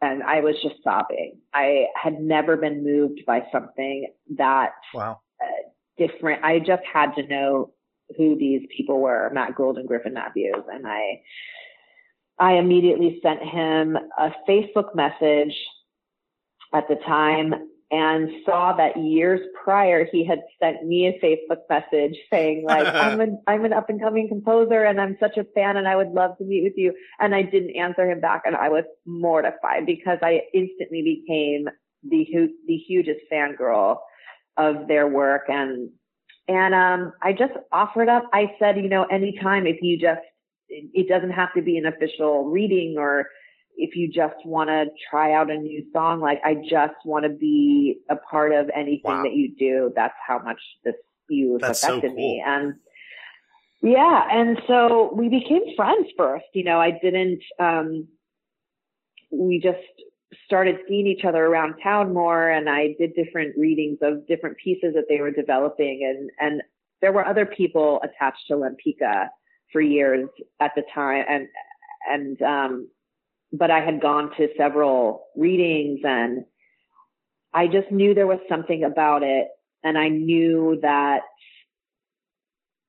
and 0.00 0.22
I 0.22 0.40
was 0.40 0.54
just 0.62 0.82
sobbing. 0.82 1.38
I 1.54 1.86
had 2.00 2.20
never 2.20 2.56
been 2.56 2.84
moved 2.84 3.20
by 3.26 3.42
something 3.52 4.12
that 4.36 4.72
wow. 4.94 5.20
Uh, 5.40 5.46
different. 5.98 6.44
I 6.44 6.58
just 6.58 6.82
had 6.90 7.12
to 7.16 7.26
know 7.26 7.72
who 8.16 8.36
these 8.36 8.62
people 8.76 9.00
were, 9.00 9.30
Matt 9.32 9.54
Gould 9.54 9.78
and 9.78 9.88
Griffin 9.88 10.14
Matthews. 10.14 10.64
And 10.72 10.86
I 10.86 11.22
I 12.38 12.54
immediately 12.54 13.18
sent 13.22 13.42
him 13.42 13.96
a 14.18 14.30
Facebook 14.48 14.94
message 14.94 15.54
at 16.74 16.86
the 16.88 16.96
time 17.06 17.54
and 17.90 18.28
saw 18.44 18.72
that 18.76 18.96
years 18.96 19.40
prior 19.62 20.04
he 20.10 20.24
had 20.24 20.40
sent 20.60 20.84
me 20.84 21.06
a 21.06 21.24
Facebook 21.24 21.60
message 21.70 22.16
saying 22.32 22.64
like 22.64 22.86
I'm 22.94 23.20
an 23.20 23.40
I'm 23.46 23.64
an 23.64 23.72
up 23.72 23.88
and 23.88 24.00
coming 24.00 24.28
composer 24.28 24.84
and 24.84 25.00
I'm 25.00 25.16
such 25.20 25.36
a 25.36 25.46
fan 25.54 25.76
and 25.76 25.86
I 25.86 25.94
would 25.94 26.10
love 26.10 26.36
to 26.38 26.44
meet 26.44 26.64
with 26.64 26.72
you 26.76 26.92
and 27.20 27.34
I 27.34 27.42
didn't 27.42 27.76
answer 27.76 28.10
him 28.10 28.20
back 28.20 28.42
and 28.44 28.56
I 28.56 28.68
was 28.68 28.84
mortified 29.06 29.86
because 29.86 30.18
I 30.20 30.42
instantly 30.52 31.02
became 31.02 31.68
the 32.02 32.26
the 32.66 32.76
hugest 32.76 33.20
fangirl 33.32 33.98
of 34.56 34.88
their 34.88 35.06
work 35.06 35.42
and 35.48 35.90
and 36.48 36.74
um 36.74 37.12
I 37.22 37.32
just 37.32 37.52
offered 37.72 38.08
up 38.08 38.24
I 38.32 38.52
said 38.58 38.76
you 38.76 38.88
know 38.88 39.04
anytime 39.04 39.66
if 39.66 39.82
you 39.82 39.98
just 39.98 40.20
it 40.68 41.08
doesn't 41.08 41.30
have 41.30 41.52
to 41.54 41.62
be 41.62 41.78
an 41.78 41.86
official 41.86 42.44
reading 42.46 42.96
or 42.98 43.26
if 43.76 43.94
you 43.94 44.08
just 44.08 44.34
want 44.44 44.68
to 44.68 44.86
try 45.10 45.34
out 45.34 45.50
a 45.50 45.56
new 45.56 45.84
song, 45.92 46.20
like 46.20 46.40
I 46.44 46.54
just 46.54 46.94
want 47.04 47.24
to 47.24 47.28
be 47.28 47.98
a 48.08 48.16
part 48.16 48.52
of 48.52 48.70
anything 48.74 49.00
wow. 49.04 49.22
that 49.22 49.34
you 49.34 49.54
do. 49.56 49.92
That's 49.94 50.14
how 50.26 50.38
much 50.38 50.58
this 50.84 50.94
you've 51.28 51.60
That's 51.60 51.82
affected 51.82 52.10
so 52.10 52.14
cool. 52.14 52.16
me. 52.16 52.42
And 52.44 52.74
yeah, 53.82 54.26
and 54.30 54.58
so 54.66 55.12
we 55.14 55.28
became 55.28 55.76
friends 55.76 56.08
first. 56.16 56.46
You 56.54 56.64
know, 56.64 56.80
I 56.80 56.90
didn't. 56.90 57.42
um 57.58 58.08
We 59.30 59.60
just 59.62 59.78
started 60.44 60.78
seeing 60.88 61.06
each 61.06 61.24
other 61.24 61.44
around 61.46 61.76
town 61.82 62.12
more, 62.12 62.50
and 62.50 62.68
I 62.68 62.94
did 62.98 63.14
different 63.14 63.56
readings 63.56 63.98
of 64.02 64.26
different 64.26 64.56
pieces 64.62 64.94
that 64.94 65.04
they 65.08 65.20
were 65.20 65.30
developing, 65.30 66.04
and 66.04 66.30
and 66.40 66.62
there 67.00 67.12
were 67.12 67.26
other 67.26 67.46
people 67.46 68.00
attached 68.02 68.46
to 68.48 68.54
Lempicka 68.54 69.28
for 69.72 69.80
years 69.80 70.28
at 70.60 70.72
the 70.76 70.82
time 70.94 71.24
and 71.28 71.48
and 72.08 72.40
um 72.42 72.88
but 73.52 73.70
I 73.70 73.80
had 73.80 74.00
gone 74.00 74.30
to 74.36 74.48
several 74.56 75.26
readings 75.36 76.00
and 76.04 76.44
I 77.52 77.68
just 77.68 77.90
knew 77.90 78.14
there 78.14 78.26
was 78.26 78.40
something 78.48 78.84
about 78.84 79.22
it. 79.22 79.48
And 79.82 79.96
I 79.96 80.08
knew 80.08 80.78
that 80.82 81.22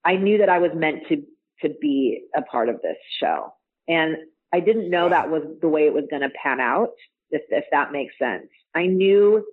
I 0.03 0.15
knew 0.15 0.37
that 0.39 0.49
I 0.49 0.59
was 0.59 0.71
meant 0.73 1.03
to, 1.09 1.23
to 1.61 1.73
be 1.81 2.21
a 2.35 2.41
part 2.41 2.69
of 2.69 2.81
this 2.81 2.97
show. 3.19 3.53
And 3.87 4.15
I 4.53 4.61
didn't 4.61 4.89
know 4.89 5.09
that 5.09 5.29
was 5.29 5.43
the 5.61 5.67
way 5.67 5.85
it 5.85 5.93
was 5.93 6.05
going 6.09 6.21
to 6.21 6.29
pan 6.29 6.59
out, 6.59 6.91
if, 7.31 7.41
if 7.49 7.65
that 7.71 7.91
makes 7.91 8.13
sense. 8.19 8.47
I 8.75 8.85
knew 8.85 9.45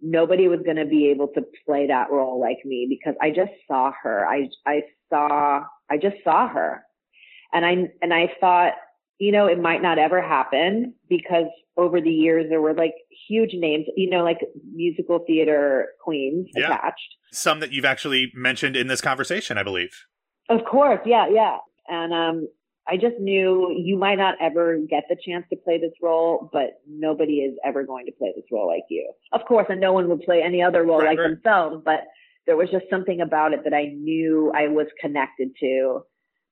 nobody 0.00 0.48
was 0.48 0.60
going 0.64 0.76
to 0.76 0.84
be 0.84 1.08
able 1.08 1.28
to 1.28 1.42
play 1.66 1.86
that 1.86 2.10
role 2.10 2.40
like 2.40 2.58
me 2.64 2.86
because 2.88 3.14
I 3.22 3.30
just 3.30 3.52
saw 3.66 3.92
her. 4.02 4.26
I, 4.26 4.48
I 4.66 4.82
saw, 5.08 5.62
I 5.90 5.96
just 5.96 6.16
saw 6.22 6.48
her. 6.48 6.82
And 7.52 7.64
I, 7.64 7.88
and 8.02 8.12
I 8.12 8.32
thought, 8.40 8.72
you 9.18 9.30
know, 9.30 9.46
it 9.46 9.60
might 9.60 9.80
not 9.80 9.98
ever 9.98 10.20
happen 10.20 10.94
because 11.08 11.46
over 11.76 12.00
the 12.00 12.10
years 12.10 12.46
there 12.48 12.60
were 12.60 12.74
like 12.74 12.94
huge 13.28 13.50
names, 13.54 13.86
you 13.96 14.10
know, 14.10 14.24
like 14.24 14.38
musical 14.74 15.20
theater 15.26 15.88
queens 16.02 16.48
yeah. 16.54 16.66
attached. 16.66 17.14
Some 17.32 17.60
that 17.60 17.70
you've 17.70 17.84
actually 17.84 18.32
mentioned 18.34 18.76
in 18.76 18.88
this 18.88 19.00
conversation, 19.00 19.56
I 19.56 19.62
believe. 19.62 20.04
Of 20.48 20.64
course. 20.64 21.00
Yeah. 21.06 21.28
Yeah. 21.30 21.58
And, 21.88 22.12
um, 22.12 22.48
I 22.86 22.96
just 22.96 23.18
knew 23.18 23.74
you 23.76 23.96
might 23.96 24.18
not 24.18 24.34
ever 24.40 24.78
get 24.78 25.04
the 25.08 25.16
chance 25.26 25.46
to 25.50 25.56
play 25.56 25.78
this 25.78 25.94
role, 26.02 26.50
but 26.52 26.82
nobody 26.86 27.36
is 27.36 27.56
ever 27.64 27.82
going 27.82 28.04
to 28.06 28.12
play 28.12 28.32
this 28.36 28.44
role 28.52 28.66
like 28.66 28.84
you. 28.90 29.10
Of 29.32 29.40
course, 29.46 29.66
and 29.70 29.80
no 29.80 29.92
one 29.92 30.08
would 30.08 30.20
play 30.20 30.42
any 30.42 30.62
other 30.62 30.84
role 30.84 30.98
right, 30.98 31.10
like 31.10 31.18
right. 31.18 31.30
themselves, 31.30 31.82
but 31.84 32.00
there 32.46 32.56
was 32.56 32.68
just 32.70 32.84
something 32.90 33.20
about 33.20 33.54
it 33.54 33.64
that 33.64 33.72
I 33.72 33.86
knew 33.86 34.52
I 34.54 34.68
was 34.68 34.86
connected 35.00 35.50
to 35.60 36.00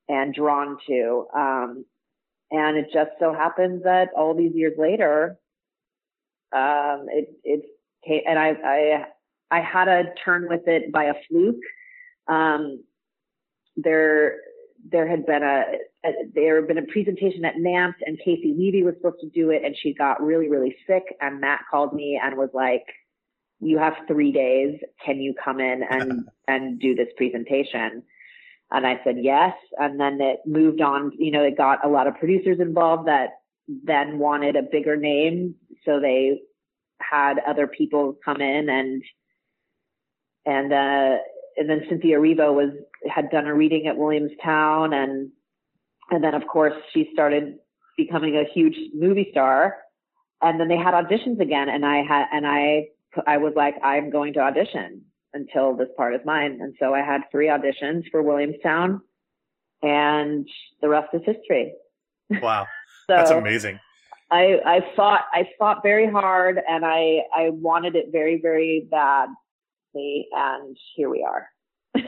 and 0.08 0.34
drawn 0.34 0.78
to. 0.88 1.26
Um, 1.36 1.84
and 2.50 2.76
it 2.76 2.86
just 2.92 3.10
so 3.20 3.32
happens 3.32 3.82
that 3.84 4.08
all 4.16 4.34
these 4.34 4.52
years 4.54 4.74
later, 4.78 5.38
um, 6.54 7.06
it, 7.08 7.28
it 7.44 7.62
came, 8.06 8.22
and 8.26 8.38
I, 8.38 8.52
I, 8.64 9.04
I 9.58 9.60
had 9.60 9.88
a 9.88 10.04
turn 10.24 10.46
with 10.48 10.66
it 10.66 10.92
by 10.92 11.04
a 11.04 11.14
fluke. 11.28 11.56
Um, 12.28 12.84
there, 13.76 14.36
there 14.90 15.08
had 15.08 15.26
been 15.26 15.42
a, 15.42 15.64
a, 16.04 16.10
there 16.34 16.56
had 16.56 16.68
been 16.68 16.78
a 16.78 16.86
presentation 16.92 17.44
at 17.44 17.54
NAMT 17.56 17.94
and 18.04 18.18
Caissie 18.18 18.56
Levy 18.56 18.82
was 18.82 18.94
supposed 18.96 19.20
to 19.20 19.28
do 19.28 19.50
it 19.50 19.62
and 19.64 19.76
she 19.80 19.94
got 19.94 20.22
really, 20.22 20.48
really 20.48 20.76
sick 20.86 21.04
and 21.20 21.40
Matt 21.40 21.60
called 21.70 21.92
me 21.92 22.20
and 22.22 22.36
was 22.36 22.50
like, 22.52 22.84
you 23.60 23.78
have 23.78 23.94
three 24.08 24.32
days. 24.32 24.80
Can 25.04 25.20
you 25.20 25.34
come 25.42 25.60
in 25.60 25.82
and, 25.88 26.28
and 26.48 26.80
do 26.80 26.94
this 26.94 27.08
presentation? 27.16 28.02
And 28.70 28.86
I 28.86 29.00
said 29.04 29.16
yes. 29.20 29.52
And 29.78 30.00
then 30.00 30.20
it 30.20 30.40
moved 30.46 30.80
on, 30.80 31.12
you 31.18 31.30
know, 31.30 31.44
it 31.44 31.56
got 31.56 31.84
a 31.84 31.88
lot 31.88 32.06
of 32.06 32.18
producers 32.18 32.58
involved 32.58 33.06
that 33.06 33.30
then 33.68 34.18
wanted 34.18 34.56
a 34.56 34.62
bigger 34.62 34.96
name. 34.96 35.54
So 35.84 36.00
they 36.00 36.40
had 37.00 37.34
other 37.46 37.66
people 37.66 38.16
come 38.24 38.40
in 38.40 38.68
and, 38.68 39.02
and, 40.44 40.72
uh, 40.72 41.18
and 41.56 41.68
then 41.68 41.82
Cynthia 41.88 42.18
Erivo 42.18 42.54
was 42.54 42.70
had 43.08 43.30
done 43.30 43.46
a 43.46 43.54
reading 43.54 43.86
at 43.86 43.96
Williamstown, 43.96 44.92
and 44.92 45.30
and 46.10 46.24
then 46.24 46.34
of 46.34 46.46
course 46.46 46.74
she 46.92 47.08
started 47.12 47.58
becoming 47.96 48.36
a 48.36 48.44
huge 48.52 48.76
movie 48.94 49.28
star. 49.30 49.76
And 50.40 50.58
then 50.58 50.66
they 50.68 50.76
had 50.76 50.94
auditions 50.94 51.40
again, 51.40 51.68
and 51.68 51.86
I 51.86 52.02
had 52.02 52.26
and 52.32 52.46
I 52.46 52.88
I 53.26 53.38
was 53.38 53.52
like 53.54 53.74
I'm 53.82 54.10
going 54.10 54.32
to 54.34 54.40
audition 54.40 55.02
until 55.34 55.76
this 55.76 55.88
part 55.96 56.14
is 56.14 56.20
mine, 56.24 56.58
and 56.60 56.74
so 56.78 56.94
I 56.94 57.00
had 57.00 57.22
three 57.30 57.46
auditions 57.46 58.04
for 58.10 58.22
Williamstown, 58.22 59.00
and 59.82 60.46
the 60.80 60.88
rest 60.88 61.08
is 61.14 61.22
history. 61.24 61.74
Wow, 62.42 62.66
so 63.06 63.16
that's 63.16 63.30
amazing. 63.30 63.78
I 64.30 64.58
I 64.64 64.80
fought 64.96 65.26
I 65.32 65.48
fought 65.58 65.82
very 65.82 66.10
hard, 66.10 66.60
and 66.68 66.84
I 66.84 67.20
I 67.34 67.50
wanted 67.50 67.94
it 67.94 68.06
very 68.10 68.40
very 68.40 68.88
bad 68.90 69.28
and 69.94 70.76
here 70.94 71.10
we 71.10 71.26
are. 71.28 71.48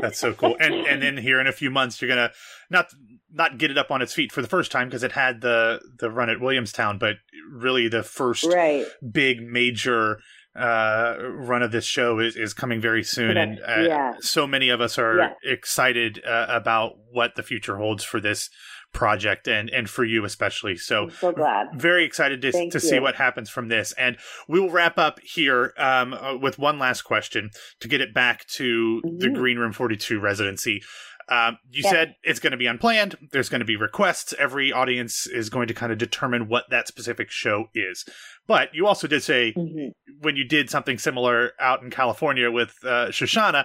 That's 0.00 0.18
so 0.18 0.32
cool. 0.32 0.56
And 0.60 0.74
and 0.74 1.02
then 1.02 1.16
here 1.16 1.40
in 1.40 1.46
a 1.46 1.52
few 1.52 1.70
months 1.70 2.00
you're 2.00 2.08
gonna 2.08 2.30
not 2.70 2.86
not 3.32 3.58
get 3.58 3.70
it 3.70 3.78
up 3.78 3.90
on 3.90 4.02
its 4.02 4.12
feet 4.12 4.32
for 4.32 4.42
the 4.42 4.48
first 4.48 4.70
time 4.70 4.88
because 4.88 5.02
it 5.02 5.12
had 5.12 5.40
the 5.40 5.80
the 5.98 6.10
run 6.10 6.30
at 6.30 6.40
Williamstown, 6.40 6.98
but 6.98 7.16
really 7.50 7.88
the 7.88 8.02
first 8.02 8.44
right. 8.44 8.86
big 9.12 9.42
major 9.42 10.18
uh, 10.56 11.16
run 11.20 11.62
of 11.62 11.72
this 11.72 11.84
show 11.84 12.20
is, 12.20 12.36
is 12.36 12.54
coming 12.54 12.80
very 12.80 13.02
soon, 13.02 13.36
and 13.36 13.58
uh, 13.60 13.82
yeah. 13.82 14.14
so 14.20 14.46
many 14.46 14.68
of 14.68 14.80
us 14.80 14.98
are 14.98 15.18
yeah. 15.18 15.32
excited 15.42 16.22
uh, 16.24 16.46
about 16.48 16.92
what 17.10 17.34
the 17.34 17.42
future 17.42 17.76
holds 17.76 18.04
for 18.04 18.20
this 18.20 18.50
project 18.94 19.46
and 19.48 19.68
and 19.70 19.90
for 19.90 20.04
you 20.04 20.24
especially. 20.24 20.76
So, 20.76 21.04
I'm 21.04 21.10
so 21.10 21.32
glad. 21.32 21.68
Very 21.74 22.04
excited 22.04 22.40
to, 22.42 22.70
to 22.70 22.80
see 22.80 22.98
what 22.98 23.16
happens 23.16 23.50
from 23.50 23.68
this. 23.68 23.92
And 23.98 24.16
we 24.48 24.60
will 24.60 24.70
wrap 24.70 24.98
up 24.98 25.20
here 25.20 25.74
um, 25.76 26.14
uh, 26.14 26.36
with 26.36 26.58
one 26.58 26.78
last 26.78 27.02
question 27.02 27.50
to 27.80 27.88
get 27.88 28.00
it 28.00 28.14
back 28.14 28.46
to 28.54 29.02
mm-hmm. 29.04 29.18
the 29.18 29.30
Green 29.30 29.58
Room 29.58 29.72
42 29.72 30.18
residency. 30.20 30.82
Um, 31.28 31.58
you 31.70 31.82
yeah. 31.84 31.90
said 31.90 32.16
it's 32.22 32.38
going 32.38 32.50
to 32.50 32.56
be 32.56 32.66
unplanned. 32.66 33.16
There's 33.32 33.48
going 33.48 33.60
to 33.60 33.66
be 33.66 33.76
requests. 33.76 34.34
Every 34.38 34.72
audience 34.72 35.26
is 35.26 35.48
going 35.48 35.68
to 35.68 35.74
kind 35.74 35.90
of 35.90 35.98
determine 35.98 36.48
what 36.48 36.64
that 36.70 36.86
specific 36.86 37.30
show 37.30 37.68
is. 37.74 38.04
But 38.46 38.74
you 38.74 38.86
also 38.86 39.06
did 39.06 39.22
say 39.22 39.54
mm-hmm. 39.56 39.88
when 40.20 40.36
you 40.36 40.46
did 40.46 40.68
something 40.68 40.98
similar 40.98 41.52
out 41.58 41.82
in 41.82 41.90
California 41.90 42.50
with 42.50 42.74
uh, 42.84 43.06
Shoshana, 43.06 43.64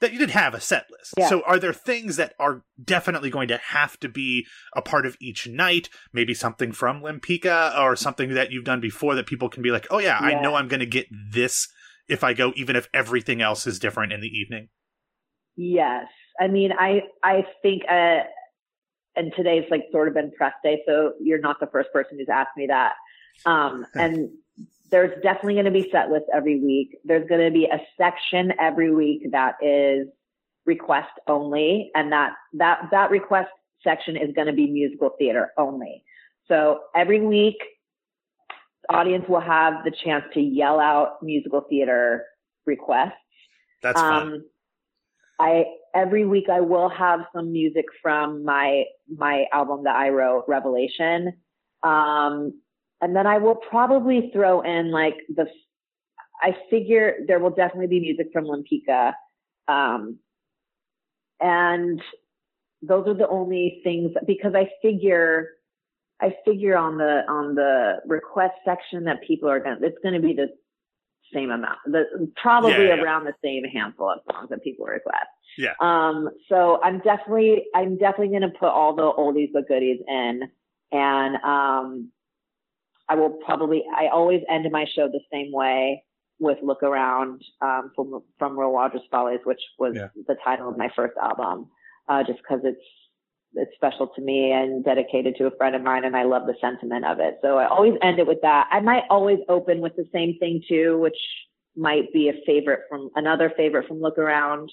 that 0.00 0.12
you 0.12 0.18
did 0.18 0.30
have 0.30 0.54
a 0.54 0.60
set 0.60 0.86
list. 0.90 1.14
Yeah. 1.16 1.28
So 1.28 1.42
are 1.42 1.58
there 1.58 1.72
things 1.72 2.16
that 2.16 2.34
are 2.38 2.62
definitely 2.82 3.30
going 3.30 3.48
to 3.48 3.58
have 3.58 3.98
to 4.00 4.08
be 4.08 4.46
a 4.74 4.82
part 4.82 5.06
of 5.06 5.16
each 5.20 5.46
night? 5.46 5.88
Maybe 6.12 6.34
something 6.34 6.72
from 6.72 7.02
Lempicka 7.02 7.78
or 7.78 7.96
something 7.96 8.34
that 8.34 8.50
you've 8.50 8.64
done 8.64 8.80
before 8.80 9.14
that 9.14 9.26
people 9.26 9.48
can 9.48 9.62
be 9.62 9.70
like, 9.70 9.86
oh 9.90 9.98
yeah, 9.98 10.18
yeah. 10.20 10.38
I 10.38 10.42
know 10.42 10.54
I'm 10.54 10.68
going 10.68 10.80
to 10.80 10.86
get 10.86 11.06
this 11.10 11.68
if 12.08 12.24
I 12.24 12.32
go, 12.32 12.52
even 12.56 12.76
if 12.76 12.88
everything 12.92 13.40
else 13.40 13.66
is 13.66 13.78
different 13.78 14.12
in 14.12 14.20
the 14.20 14.28
evening. 14.28 14.68
Yes. 15.56 16.06
I 16.40 16.48
mean, 16.48 16.72
I, 16.72 17.02
I 17.22 17.44
think, 17.62 17.82
uh, 17.88 18.20
and 19.16 19.32
today's 19.36 19.64
like 19.70 19.84
sort 19.92 20.08
of 20.08 20.14
been 20.14 20.32
press 20.32 20.54
day. 20.64 20.80
So 20.86 21.12
you're 21.20 21.40
not 21.40 21.60
the 21.60 21.66
first 21.66 21.92
person 21.92 22.18
who's 22.18 22.28
asked 22.32 22.56
me 22.56 22.68
that. 22.68 22.92
Um, 23.44 23.86
and 23.94 24.30
there's 24.90 25.12
definitely 25.22 25.54
going 25.54 25.66
to 25.66 25.70
be 25.70 25.88
set 25.90 26.10
lists 26.10 26.28
every 26.34 26.60
week. 26.60 26.98
There's 27.04 27.28
going 27.28 27.44
to 27.44 27.50
be 27.50 27.66
a 27.66 27.80
section 27.96 28.52
every 28.60 28.92
week 28.92 29.30
that 29.32 29.54
is 29.62 30.08
request 30.66 31.10
only. 31.26 31.90
And 31.94 32.12
that, 32.12 32.32
that, 32.54 32.88
that 32.90 33.10
request 33.10 33.50
section 33.82 34.16
is 34.16 34.34
going 34.34 34.46
to 34.46 34.52
be 34.52 34.68
musical 34.70 35.10
theater 35.18 35.50
only. 35.56 36.04
So 36.48 36.80
every 36.94 37.20
week, 37.20 37.56
audience 38.88 39.24
will 39.28 39.40
have 39.40 39.84
the 39.84 39.92
chance 39.92 40.24
to 40.34 40.40
yell 40.40 40.80
out 40.80 41.22
musical 41.22 41.60
theater 41.68 42.24
requests. 42.66 43.12
That's 43.82 44.00
fun. 44.00 44.22
Um, 44.22 44.44
I, 45.38 45.64
every 45.94 46.26
week 46.26 46.48
I 46.52 46.60
will 46.60 46.88
have 46.88 47.20
some 47.34 47.52
music 47.52 47.84
from 48.02 48.44
my, 48.44 48.84
my 49.08 49.46
album 49.52 49.84
that 49.84 49.94
I 49.94 50.08
wrote, 50.08 50.44
Revelation. 50.48 51.34
Um, 51.82 52.60
and 53.00 53.16
then 53.16 53.26
I 53.26 53.38
will 53.38 53.54
probably 53.54 54.30
throw 54.32 54.60
in 54.60 54.90
like 54.90 55.16
the, 55.28 55.46
I 56.42 56.56
figure 56.70 57.16
there 57.26 57.38
will 57.38 57.50
definitely 57.50 57.86
be 57.86 58.00
music 58.00 58.28
from 58.32 58.44
Lempicka. 58.44 59.12
Um, 59.68 60.18
and 61.40 62.00
those 62.82 63.06
are 63.06 63.14
the 63.14 63.28
only 63.28 63.80
things 63.84 64.12
because 64.26 64.54
I 64.54 64.70
figure, 64.82 65.48
I 66.20 66.34
figure 66.44 66.76
on 66.76 66.98
the, 66.98 67.22
on 67.28 67.54
the 67.54 68.00
request 68.06 68.54
section 68.64 69.04
that 69.04 69.22
people 69.26 69.48
are 69.48 69.60
going 69.60 69.80
to, 69.80 69.86
it's 69.86 69.98
going 70.02 70.14
to 70.14 70.26
be 70.26 70.34
the 70.34 70.48
same 71.32 71.50
amount, 71.50 71.78
the, 71.86 72.32
probably 72.42 72.72
yeah, 72.72 72.96
yeah. 72.96 73.02
around 73.02 73.24
the 73.24 73.34
same 73.44 73.62
handful 73.64 74.10
of 74.10 74.18
songs 74.30 74.48
that 74.50 74.64
people 74.64 74.84
request. 74.86 75.28
Yeah. 75.56 75.74
Um, 75.80 76.28
so 76.48 76.80
I'm 76.82 76.98
definitely, 77.00 77.66
I'm 77.74 77.96
definitely 77.96 78.28
going 78.28 78.50
to 78.50 78.58
put 78.58 78.68
all 78.68 78.94
the 78.94 79.02
oldies 79.02 79.50
but 79.52 79.68
goodies 79.68 80.00
in 80.08 80.42
and, 80.90 81.36
um, 81.44 82.10
I 83.10 83.16
will 83.16 83.30
probably, 83.44 83.82
I 83.94 84.06
always 84.06 84.40
end 84.48 84.66
my 84.70 84.86
show 84.94 85.08
the 85.08 85.20
same 85.32 85.50
way 85.52 86.04
with 86.38 86.58
Look 86.62 86.84
Around 86.84 87.42
um, 87.60 87.90
from, 87.96 88.22
from 88.38 88.56
Will 88.56 88.72
Rogers 88.72 89.02
Follies, 89.10 89.40
which 89.44 89.60
was 89.78 89.94
yeah. 89.96 90.08
the 90.28 90.36
title 90.44 90.68
of 90.68 90.78
my 90.78 90.88
first 90.94 91.14
album, 91.20 91.68
uh, 92.08 92.22
just 92.22 92.38
because 92.38 92.60
it's, 92.62 92.80
it's 93.54 93.72
special 93.74 94.06
to 94.14 94.22
me 94.22 94.52
and 94.52 94.84
dedicated 94.84 95.34
to 95.36 95.46
a 95.46 95.56
friend 95.56 95.74
of 95.74 95.82
mine 95.82 96.04
and 96.04 96.16
I 96.16 96.22
love 96.22 96.46
the 96.46 96.54
sentiment 96.60 97.04
of 97.04 97.18
it. 97.18 97.38
So 97.42 97.58
I 97.58 97.66
always 97.66 97.94
end 98.00 98.20
it 98.20 98.28
with 98.28 98.42
that. 98.42 98.68
I 98.70 98.78
might 98.78 99.02
always 99.10 99.40
open 99.48 99.80
with 99.80 99.96
the 99.96 100.06
same 100.12 100.38
thing 100.38 100.62
too, 100.68 100.98
which 101.00 101.18
might 101.76 102.12
be 102.12 102.28
a 102.28 102.34
favorite 102.46 102.82
from 102.88 103.10
another 103.16 103.52
favorite 103.56 103.88
from 103.88 104.00
Look 104.00 104.18
Around. 104.18 104.70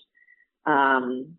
Um, 0.67 1.33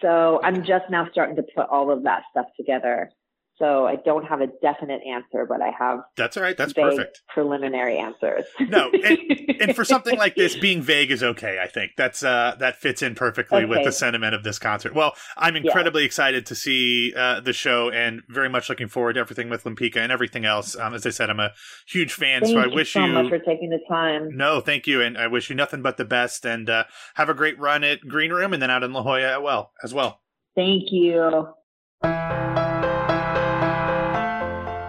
so 0.00 0.40
I'm 0.44 0.64
just 0.64 0.84
now 0.88 1.08
starting 1.10 1.36
to 1.36 1.42
put 1.42 1.66
all 1.68 1.90
of 1.90 2.04
that 2.04 2.22
stuff 2.30 2.46
together. 2.56 3.10
So 3.60 3.86
I 3.86 3.96
don't 3.96 4.24
have 4.24 4.40
a 4.40 4.46
definite 4.62 5.02
answer, 5.06 5.44
but 5.46 5.60
I 5.60 5.70
have 5.78 5.98
that's 6.16 6.38
all 6.38 6.42
right. 6.42 6.56
That's 6.56 6.72
perfect. 6.72 7.20
Preliminary 7.28 7.98
answers. 7.98 8.44
no, 8.58 8.90
and, 8.90 9.18
and, 9.60 9.76
for 9.76 9.84
something 9.84 10.16
like 10.16 10.34
this, 10.34 10.56
being 10.56 10.80
vague 10.80 11.10
is 11.10 11.22
okay. 11.22 11.58
I 11.62 11.66
think 11.66 11.92
that's 11.94 12.24
uh, 12.24 12.56
that 12.58 12.76
fits 12.76 13.02
in 13.02 13.14
perfectly 13.14 13.58
okay. 13.58 13.66
with 13.66 13.84
the 13.84 13.92
sentiment 13.92 14.34
of 14.34 14.44
this 14.44 14.58
concert. 14.58 14.94
Well, 14.94 15.12
I'm 15.36 15.56
incredibly 15.56 16.04
excited 16.04 16.46
to 16.46 16.54
see 16.54 17.12
uh, 17.14 17.40
the 17.40 17.52
show, 17.52 17.90
and 17.90 18.22
very 18.30 18.48
much 18.48 18.70
looking 18.70 18.88
forward 18.88 19.12
to 19.12 19.20
everything 19.20 19.50
with 19.50 19.64
Lempicka 19.64 19.98
and 19.98 20.10
everything 20.10 20.46
else. 20.46 20.74
Um, 20.74 20.94
as 20.94 21.04
I 21.04 21.10
said, 21.10 21.28
I'm 21.28 21.40
a 21.40 21.52
huge 21.86 22.14
fan, 22.14 22.40
thank 22.40 22.54
so 22.54 22.60
I 22.60 22.66
wish 22.66 22.94
you 22.94 23.02
so 23.02 23.06
you 23.06 23.12
much 23.12 23.28
for 23.28 23.38
taking 23.38 23.68
the 23.68 23.80
time. 23.86 24.34
No, 24.34 24.62
thank 24.62 24.86
you, 24.86 25.02
and 25.02 25.18
I 25.18 25.26
wish 25.26 25.50
you 25.50 25.56
nothing 25.56 25.82
but 25.82 25.98
the 25.98 26.06
best, 26.06 26.46
and 26.46 26.70
uh, 26.70 26.84
have 27.16 27.28
a 27.28 27.34
great 27.34 27.58
run 27.58 27.84
at 27.84 28.00
Green 28.08 28.32
Room, 28.32 28.54
and 28.54 28.62
then 28.62 28.70
out 28.70 28.82
in 28.82 28.94
La 28.94 29.02
Jolla 29.02 29.36
as 29.36 29.42
well 29.42 29.72
as 29.82 29.92
well. 29.92 30.22
Thank 30.56 30.84
you. 30.90 31.48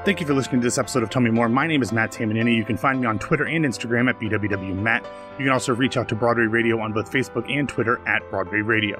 Thank 0.03 0.19
you 0.19 0.25
for 0.25 0.33
listening 0.33 0.61
to 0.61 0.65
this 0.65 0.79
episode 0.79 1.03
of 1.03 1.11
Tell 1.11 1.21
Me 1.21 1.29
More. 1.29 1.47
My 1.47 1.67
name 1.67 1.83
is 1.83 1.91
Matt 1.91 2.11
Tamanini. 2.11 2.55
You 2.55 2.65
can 2.65 2.75
find 2.75 2.99
me 3.01 3.05
on 3.05 3.19
Twitter 3.19 3.45
and 3.45 3.63
Instagram 3.63 4.09
at 4.09 4.19
BWWMatt. 4.19 5.03
You 5.37 5.45
can 5.45 5.49
also 5.49 5.75
reach 5.75 5.95
out 5.95 6.09
to 6.09 6.15
Broadway 6.15 6.45
Radio 6.45 6.79
on 6.79 6.91
both 6.91 7.11
Facebook 7.11 7.47
and 7.47 7.69
Twitter 7.69 8.01
at 8.07 8.27
Broadway 8.31 8.61
Radio. 8.61 8.99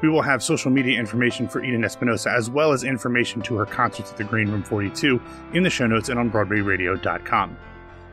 We 0.00 0.08
will 0.08 0.22
have 0.22 0.42
social 0.42 0.70
media 0.70 0.98
information 0.98 1.48
for 1.48 1.62
Eden 1.62 1.84
Espinosa 1.84 2.30
as 2.30 2.48
well 2.48 2.72
as 2.72 2.82
information 2.82 3.42
to 3.42 3.56
her 3.56 3.66
concerts 3.66 4.10
at 4.10 4.16
the 4.16 4.24
Green 4.24 4.50
Room 4.50 4.62
42 4.62 5.20
in 5.52 5.64
the 5.64 5.68
show 5.68 5.86
notes 5.86 6.08
and 6.08 6.18
on 6.18 6.30
BroadwayRadio.com. 6.30 7.58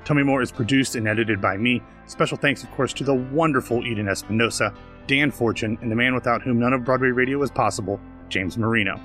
Tell 0.04 0.16
Me 0.18 0.24
More 0.24 0.42
is 0.42 0.52
produced 0.52 0.96
and 0.96 1.08
edited 1.08 1.40
by 1.40 1.56
me. 1.56 1.82
Special 2.06 2.38
thanks, 2.38 2.64
of 2.64 2.72
course, 2.72 2.92
to 2.96 3.06
the 3.06 3.16
wonderful 3.16 3.86
Eden 3.86 4.10
Espinosa, 4.10 4.74
Dan 5.08 5.32
Fortune, 5.32 5.78
and 5.82 5.90
the 5.90 5.96
man 5.96 6.14
without 6.14 6.42
whom 6.42 6.60
none 6.60 6.74
of 6.74 6.84
Broadway 6.84 7.12
Radio 7.12 7.38
was 7.38 7.50
possible, 7.50 7.98
James 8.28 8.58
Marino. 8.58 9.00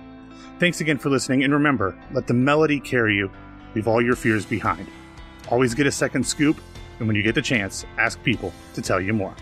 Thanks 0.60 0.82
again 0.82 0.98
for 0.98 1.08
listening, 1.08 1.42
and 1.42 1.54
remember 1.54 1.98
let 2.12 2.26
the 2.26 2.34
melody 2.34 2.80
carry 2.80 3.16
you. 3.16 3.30
Leave 3.74 3.88
all 3.88 4.02
your 4.02 4.14
fears 4.14 4.44
behind. 4.44 4.86
Always 5.48 5.72
get 5.72 5.86
a 5.86 5.90
second 5.90 6.22
scoop, 6.26 6.60
and 6.98 7.06
when 7.06 7.16
you 7.16 7.22
get 7.22 7.34
the 7.34 7.40
chance, 7.40 7.86
ask 7.96 8.22
people 8.22 8.52
to 8.74 8.82
tell 8.82 9.00
you 9.00 9.14
more. 9.14 9.34